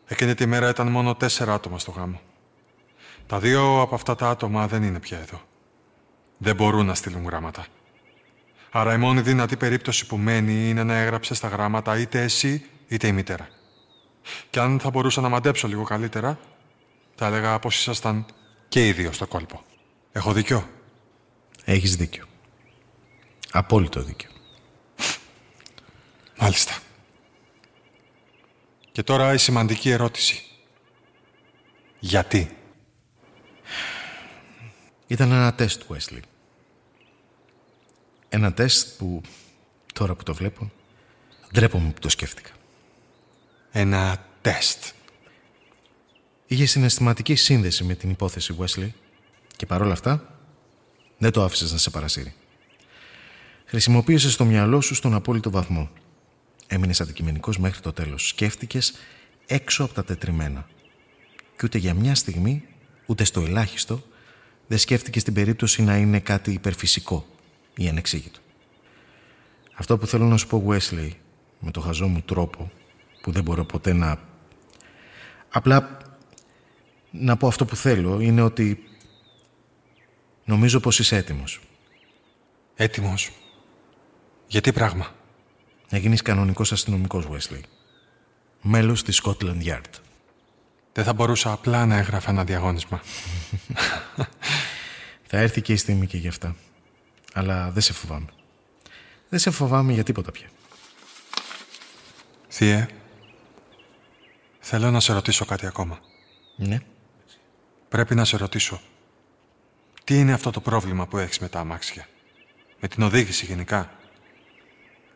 Εκείνη 0.06 0.34
τη 0.34 0.46
μέρα 0.46 0.68
ήταν 0.68 0.88
μόνο 0.88 1.14
τέσσερα 1.14 1.54
άτομα 1.54 1.78
στο 1.78 1.90
γάμο. 1.90 2.20
Τα 3.26 3.38
δύο 3.38 3.80
από 3.80 3.94
αυτά 3.94 4.14
τα 4.14 4.28
άτομα 4.28 4.68
δεν 4.68 4.82
είναι 4.82 5.00
πια 5.00 5.18
εδώ. 5.18 5.40
Δεν 6.38 6.54
μπορούν 6.54 6.86
να 6.86 6.94
στείλουν 6.94 7.24
γράμματα. 7.24 7.66
Άρα 8.70 8.94
η 8.94 8.96
μόνη 8.96 9.20
δυνατή 9.20 9.56
περίπτωση 9.56 10.06
που 10.06 10.16
μένει 10.16 10.68
είναι 10.68 10.84
να 10.84 10.94
έγραψε 10.96 11.40
τα 11.40 11.48
γράμματα 11.48 11.98
είτε 11.98 12.22
εσύ 12.22 12.64
είτε 12.88 13.06
η 13.06 13.12
μητέρα. 13.12 13.48
Και 14.50 14.60
αν 14.60 14.80
θα 14.80 14.90
μπορούσα 14.90 15.20
να 15.20 15.28
μαντέψω 15.28 15.68
λίγο 15.68 15.82
καλύτερα, 15.82 16.38
θα 17.14 17.26
έλεγα 17.26 17.58
πως 17.58 17.78
ήσασταν 17.78 18.26
και 18.68 18.86
οι 18.88 18.92
δύο 18.92 19.12
στο 19.12 19.26
κόλπο. 19.26 19.64
Έχω 20.12 20.32
δίκιο; 20.32 20.68
Έχεις 21.64 21.96
δίκιο. 21.96 22.24
Απόλυτο 23.50 24.02
δίκιο. 24.02 24.30
Μάλιστα. 26.38 26.78
Και 28.92 29.02
τώρα 29.02 29.32
η 29.32 29.38
σημαντική 29.38 29.90
ερώτηση. 29.90 30.42
Γιατί; 31.98 32.56
Ήταν 35.06 35.32
ένα 35.32 35.54
τεστ, 35.54 35.82
Wesley. 35.88 36.20
Ένα 38.32 38.52
τεστ 38.52 38.98
που, 38.98 39.20
τώρα 39.92 40.14
που 40.14 40.22
το 40.22 40.34
βλέπω, 40.34 40.70
ντρέπομαι 41.52 41.90
που 41.90 42.00
το 42.00 42.08
σκέφτηκα. 42.08 42.50
Ένα 43.70 44.26
τεστ. 44.40 44.84
Είχε 46.46 46.66
συναισθηματική 46.66 47.34
σύνδεση 47.34 47.84
με 47.84 47.94
την 47.94 48.10
υπόθεση, 48.10 48.56
Wesley, 48.58 48.88
και 49.56 49.66
παρόλα 49.66 49.92
αυτά 49.92 50.38
δεν 51.18 51.30
το 51.32 51.44
άφησες 51.44 51.72
να 51.72 51.78
σε 51.78 51.90
παρασύρει. 51.90 52.34
Χρησιμοποίησες 53.64 54.36
το 54.36 54.44
μυαλό 54.44 54.80
σου 54.80 54.94
στον 54.94 55.14
απόλυτο 55.14 55.50
βαθμό. 55.50 55.90
Έμεινες 56.66 57.00
αντικειμενικός 57.00 57.58
μέχρι 57.58 57.80
το 57.80 57.92
τέλος. 57.92 58.28
Σκέφτηκες 58.28 58.94
έξω 59.46 59.84
από 59.84 59.94
τα 59.94 60.04
τετριμένα. 60.04 60.68
Και 61.56 61.62
ούτε 61.64 61.78
για 61.78 61.94
μια 61.94 62.14
στιγμή, 62.14 62.64
ούτε 63.06 63.24
στο 63.24 63.40
ελάχιστο, 63.40 64.02
δεν 64.66 64.78
σκέφτηκες 64.78 65.22
την 65.22 65.34
περίπτωση 65.34 65.82
να 65.82 65.96
είναι 65.96 66.20
κάτι 66.20 66.52
υπερφυσικό 66.52 67.26
ή 67.82 67.88
ανεξήγητο. 67.88 68.38
Αυτό 69.74 69.98
που 69.98 70.06
θέλω 70.06 70.24
να 70.24 70.36
σου 70.36 70.46
πω, 70.46 70.64
Wesley, 70.68 71.10
με 71.58 71.70
το 71.70 71.80
χαζό 71.80 72.06
μου 72.06 72.20
τρόπο, 72.20 72.70
που 73.22 73.30
δεν 73.30 73.42
μπορώ 73.42 73.64
ποτέ 73.64 73.92
να... 73.92 74.18
Απλά 75.50 75.98
να 77.10 77.36
πω 77.36 77.46
αυτό 77.46 77.64
που 77.64 77.76
θέλω, 77.76 78.20
είναι 78.20 78.42
ότι 78.42 78.84
νομίζω 80.44 80.80
πως 80.80 80.98
είσαι 80.98 81.16
έτοιμος. 81.16 81.60
Έτοιμος. 82.74 83.30
Γιατί 84.46 84.72
πράγμα; 84.72 85.14
Να 85.90 85.98
γίνεις 85.98 86.22
κανονικός 86.22 86.72
αστυνομικός, 86.72 87.26
Wesley. 87.30 87.60
Μέλος 88.62 89.02
της 89.02 89.22
Scotland 89.24 89.62
Yard. 89.62 89.94
Δεν 90.92 91.04
θα 91.04 91.12
μπορούσα 91.12 91.52
απλά 91.52 91.86
να 91.86 91.96
έγραφα 91.96 92.30
ένα 92.30 92.44
διαγώνισμα. 92.44 93.00
Θα 95.32 95.38
έρθει 95.38 95.60
και 95.60 95.72
η 95.72 95.76
στιγμή 95.76 96.06
και 96.06 96.16
γι' 96.16 96.28
αυτά. 96.28 96.56
Αλλά 97.32 97.70
δεν 97.70 97.82
σε 97.82 97.92
φοβάμαι. 97.92 98.28
Δεν 99.28 99.38
σε 99.38 99.50
φοβάμαι 99.50 99.92
για 99.92 100.02
τίποτα 100.04 100.30
πια. 100.30 100.48
Θεία, 102.48 102.88
θέλω 104.60 104.90
να 104.90 105.00
σε 105.00 105.12
ρωτήσω 105.12 105.44
κάτι 105.44 105.66
ακόμα. 105.66 106.00
Ναι. 106.56 106.78
Πρέπει 107.88 108.14
να 108.14 108.24
σε 108.24 108.36
ρωτήσω. 108.36 108.80
Τι 110.04 110.18
είναι 110.18 110.32
αυτό 110.32 110.50
το 110.50 110.60
πρόβλημα 110.60 111.06
που 111.06 111.18
έχεις 111.18 111.38
με 111.38 111.48
τα 111.48 111.60
αμάξια; 111.60 112.08
Με 112.80 112.88
την 112.88 113.02
οδήγηση 113.02 113.46
γενικά; 113.46 113.90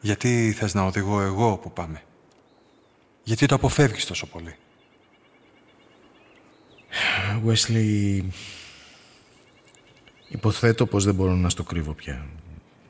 Γιατί 0.01 0.53
θες 0.53 0.75
να 0.75 0.83
οδηγώ 0.83 1.21
εγώ 1.21 1.53
όπου 1.53 1.73
πάμε; 1.73 2.03
Γιατί 3.23 3.47
το 3.47 3.55
αποφεύγεις 3.55 4.07
τόσο 4.07 4.27
πολύ; 4.27 4.57
Wesley, 7.47 8.23
υποθέτω 10.35 10.87
πως 10.87 11.05
δεν 11.05 11.15
μπορώ 11.15 11.35
να 11.35 11.49
στο 11.49 11.63
κρύβω 11.63 11.93
πια. 11.93 12.27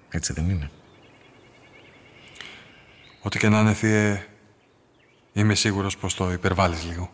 Έτσι 0.08 0.32
δεν 0.32 0.50
είναι. 0.50 0.70
Ό,τι 3.22 3.38
και 3.38 3.48
να 3.48 3.60
είναι, 3.60 3.74
Θείε, 3.74 4.26
είμαι 5.32 5.54
σίγουρος 5.54 5.96
πως 5.96 6.14
το 6.14 6.32
υπερβάλλεις 6.32 6.84
λίγο. 6.84 7.12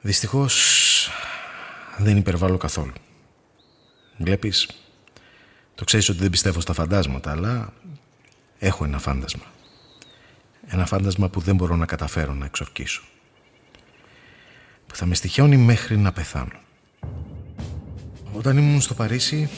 Δυστυχώς 0.00 1.10
δεν 1.98 2.16
υπερβάλλω 2.16 2.56
καθόλου. 2.56 2.92
Βλέπεις, 4.16 4.68
το 5.74 5.84
ξέρεις 5.84 6.08
ότι 6.08 6.18
δεν 6.18 6.30
πιστεύω 6.30 6.60
στα 6.60 6.72
φαντάσματα, 6.72 7.30
αλλά 7.30 7.72
έχω 8.58 8.84
ένα 8.84 8.98
φάντασμα. 8.98 9.44
Ένα 10.66 10.86
φάντασμα 10.86 11.28
που 11.28 11.40
δεν 11.40 11.56
μπορώ 11.56 11.76
να 11.76 11.86
καταφέρω 11.86 12.34
να 12.34 12.44
εξορκίσω. 12.44 13.02
Που 14.86 14.96
θα 14.96 15.06
με 15.06 15.14
στοιχιώνει 15.14 15.56
μέχρι 15.56 15.96
να 15.96 16.12
πεθάνω. 16.12 16.64
Όταν 18.36 18.56
ήμουν 18.56 18.80
στο 18.80 18.94
Παρίσι, 18.94 19.48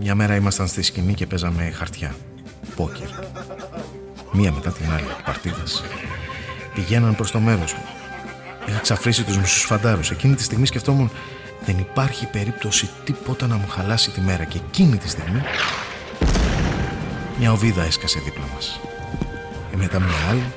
μια 0.00 0.14
μέρα 0.14 0.34
ήμασταν 0.34 0.66
στη 0.66 0.82
σκηνή 0.82 1.14
και 1.14 1.26
παίζαμε 1.26 1.70
χαρτιά. 1.70 2.14
Πόκερ. 2.76 3.08
Μία 4.32 4.52
μετά 4.52 4.72
την 4.72 4.90
άλλη, 4.90 5.06
παρτίδες. 5.24 5.82
Πηγαίναν 6.74 7.16
προς 7.16 7.30
το 7.30 7.38
μέρος 7.38 7.72
μου. 7.72 7.84
Είχα 8.68 8.78
ξαφρίσει 8.78 9.24
τους 9.24 9.38
μισούς 9.38 9.62
φαντάρους. 9.62 10.10
Εκείνη 10.10 10.34
τη 10.34 10.42
στιγμή 10.42 10.66
σκεφτόμουν 10.66 11.10
δεν 11.64 11.78
υπάρχει 11.78 12.26
περίπτωση 12.26 12.90
τίποτα 13.04 13.46
να 13.46 13.56
μου 13.56 13.68
χαλάσει 13.68 14.10
τη 14.10 14.20
μέρα 14.20 14.44
και 14.44 14.60
εκείνη 14.68 14.96
τη 14.96 15.08
στιγμή 15.08 15.42
μια 17.38 17.52
οβίδα 17.52 17.82
έσκασε 17.82 18.20
δίπλα 18.24 18.44
μας. 18.54 18.80
Και 19.70 19.76
μετά 19.76 20.00
μια 20.00 20.28
άλλη 20.30 20.52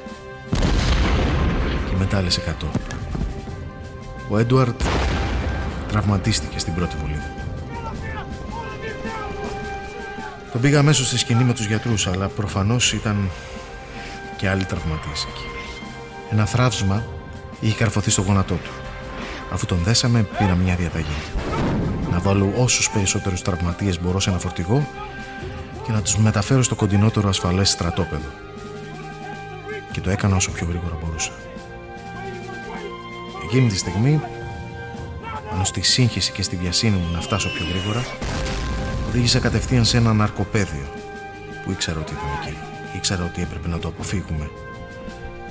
και 1.90 1.96
μετά 1.98 2.18
άλλες 2.18 2.38
εκατό. 2.38 2.72
Ο 4.30 4.38
Έντουαρτ 4.38 4.82
τραυματίστηκε 5.88 6.60
στην 6.60 6.74
πρώτη 6.74 6.96
βολίδα. 7.02 7.15
Τον 10.56 10.64
πήγα 10.64 10.80
αμέσως 10.80 11.08
στη 11.08 11.18
σκηνή 11.18 11.44
με 11.44 11.54
τους 11.54 11.66
γιατρούς, 11.66 12.08
αλλά 12.08 12.28
προφανώς 12.28 12.94
ήταν 12.94 13.30
και 14.38 14.50
άλλοι 14.50 14.66
τραυματίες 14.66 15.28
εκεί. 15.30 15.46
Ένα 16.32 16.46
θράψμα 16.46 17.04
είχε 17.60 17.76
καρφωθεί 17.76 18.10
στο 18.10 18.22
γόνατό 18.22 18.54
του. 18.54 18.70
Αφού 19.52 19.66
τον 19.66 19.78
δέσαμε, 19.84 20.28
πήρα 20.38 20.56
μια 20.56 20.76
διαταγή. 20.76 21.18
Να 22.12 22.20
βάλω 22.20 22.54
όσους 22.58 22.90
περισσότερους 22.90 23.42
τραυματίες 23.42 24.02
μπορώ 24.02 24.20
σε 24.20 24.30
ένα 24.30 24.40
φορτηγό 24.40 24.88
και 25.86 25.92
να 25.92 26.02
τους 26.02 26.18
μεταφέρω 26.18 26.64
στο 26.64 26.76
κοντινότερο 26.76 27.30
ασφαλές 27.30 27.70
στρατόπεδο. 27.70 28.30
Και 29.92 30.02
το 30.02 30.10
έκανα 30.10 30.36
όσο 30.36 30.52
πιο 30.52 30.68
γρήγορα 30.70 30.98
μπορούσα. 31.04 31.32
Εκείνη 33.44 33.70
τη 33.70 33.78
στιγμή, 33.78 34.22
πάνω 35.50 35.64
στη 35.64 35.82
σύγχυση 35.82 36.32
και 36.32 36.42
στη 36.42 36.56
βιασύνη 36.56 36.96
μου 36.96 37.12
να 37.14 37.22
φτάσω 37.22 37.50
πιο 37.50 37.66
γρήγορα, 37.70 38.04
οδήγησα 39.16 39.40
κατευθείαν 39.40 39.86
σε 39.86 39.98
ένα 39.98 40.14
ναρκοπαίδιο 40.14 40.88
που 41.64 41.72
ήξερα 41.72 42.00
ότι 42.00 42.14
ήταν 42.14 42.26
εκεί. 42.42 42.58
Ήξερα 42.96 43.24
ότι 43.24 43.42
έπρεπε 43.42 43.68
να 43.68 43.80
το 43.80 43.88
αποφύγουμε 43.88 44.50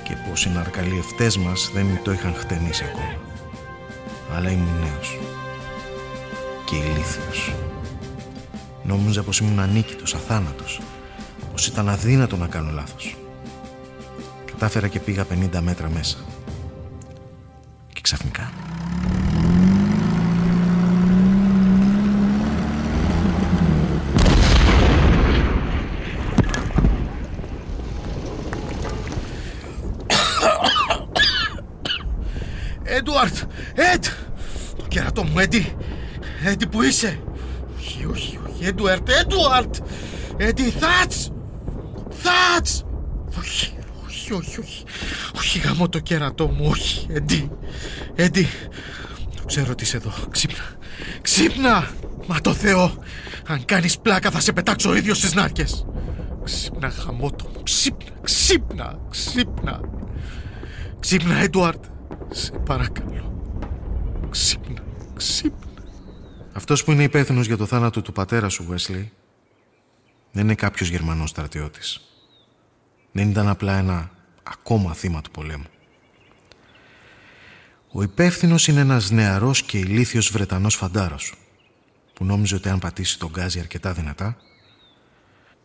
και 0.03 0.17
πως 0.29 0.45
οι 0.45 0.51
ναρκαλιευτές 0.51 1.37
μας 1.37 1.71
δεν 1.75 2.01
το 2.03 2.13
είχαν 2.13 2.35
χτενίσει 2.35 2.85
ακόμα. 2.85 3.19
Αλλά 4.37 4.51
ήμουν 4.51 4.79
νέος 4.81 5.19
και 6.65 6.77
ηλίθιος. 6.77 7.55
Νόμιζα 8.83 9.23
πως 9.23 9.39
ήμουν 9.39 9.59
ανίκητος, 9.59 10.15
αθάνατος, 10.15 10.81
πως 11.53 11.67
ήταν 11.67 11.89
αδύνατο 11.89 12.37
να 12.37 12.47
κάνω 12.47 12.71
λάθος. 12.71 13.17
Κατάφερα 14.45 14.89
και 14.89 15.01
πήγα 15.01 15.25
50 15.25 15.61
μέτρα 15.61 15.91
μέσα. 15.91 16.17
Και 17.93 18.01
ξαφνικά... 18.01 18.51
Έντουαρτ! 32.97 33.37
Έντ! 33.75 34.05
Το 34.77 34.85
κερατό 34.89 35.24
μου, 35.35 35.41
Έντι! 35.41 35.75
Έντι, 36.45 36.67
που 36.67 36.83
είσαι! 36.83 37.21
Όχι, 37.77 38.07
όχι, 38.11 38.39
όχι, 38.49 38.65
Έντουαρτ, 38.65 39.09
Έντουαρτ! 39.09 39.77
Έντι, 40.37 40.63
Θάτς! 40.71 41.31
Θάτς! 42.11 42.85
Όχι, 43.39 43.75
όχι, 44.07 44.33
όχι, 44.33 44.61
όχι. 44.61 44.85
Όχι, 45.37 45.59
γαμώ 45.59 45.89
το 45.89 45.99
κερατό 45.99 46.47
μου, 46.47 46.67
όχι, 46.71 47.07
Έντι. 47.11 47.51
Έντι, 48.15 48.49
το 49.37 49.45
ξέρω 49.47 49.71
ότι 49.71 49.85
είσαι 49.85 49.97
εδώ. 49.97 50.13
Ξύπνα. 50.31 50.65
Ξύπνα! 51.23 51.91
Μα 52.27 52.41
το 52.41 52.53
Θεό! 52.53 52.93
Αν 53.47 53.65
κάνεις 53.65 53.99
πλάκα 53.99 54.31
θα 54.31 54.41
σε 54.41 54.53
πετάξω 54.53 54.91
ο 54.91 54.95
ίδιος 54.95 55.19
στις 55.19 55.35
νάρκες. 55.35 55.87
Ξύπνα, 56.45 56.89
γαμώτο 56.89 57.45
μου. 57.55 57.63
Ξύπνα, 57.63 58.11
ξύπνα, 58.23 58.99
ξύπνα. 59.11 59.81
Ξύπνα, 61.01 61.39
Έντουαρτ. 61.39 61.85
Σε 62.31 62.51
παρακαλώ. 62.65 63.14
Ξύπνα, 65.25 65.59
ξύπνα. 65.59 65.83
Αυτός 66.53 66.85
που 66.85 66.93
είναι 66.93 67.03
υπεύθυνος 67.03 67.47
για 67.47 67.57
το 67.57 67.67
θάνατο 67.67 68.03
του 68.03 68.13
πατέρα 68.13 68.49
σου, 68.49 68.67
Wesley, 68.71 69.07
δεν 70.33 70.45
είναι 70.45 70.55
κάποιος 70.55 70.89
Γερμανός 70.89 71.31
στρατιώτης. 71.31 72.01
Δεν 73.13 73.31
ήταν 73.31 73.49
απλά 73.49 73.79
ένα 73.79 74.11
ακόμα 74.43 74.95
θύμα 74.95 75.21
του 75.21 75.31
πολέμου. 75.31 75.67
Ο 77.93 78.03
υπεύθυνος 78.03 78.69
είναι 78.69 78.81
ένας 78.81 79.11
νεαρός 79.11 79.63
και 79.63 79.79
ηλίθιος 79.79 80.31
Βρετανός 80.31 80.75
φαντάρος 80.75 81.35
που 82.13 82.25
νόμιζε 82.25 82.55
ότι 82.55 82.69
αν 82.69 82.79
πατήσει 82.79 83.19
τον 83.19 83.31
γκάζι 83.31 83.59
αρκετά 83.59 83.93
δυνατά 83.93 84.37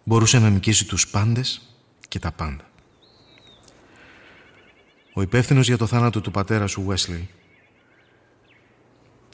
μπορούσε 0.03 0.39
να 0.39 0.49
νικήσει 0.49 0.85
τους 0.85 1.07
πάντες 1.07 1.75
και 2.07 2.19
τα 2.19 2.31
πάντα. 2.31 2.63
Ο 5.13 5.21
υπεύθυνος 5.21 5.67
για 5.67 5.77
το 5.77 5.87
θάνατο 5.87 6.21
του 6.21 6.31
πατέρα 6.31 6.67
σου, 6.67 6.87
Wesley, 6.89 7.38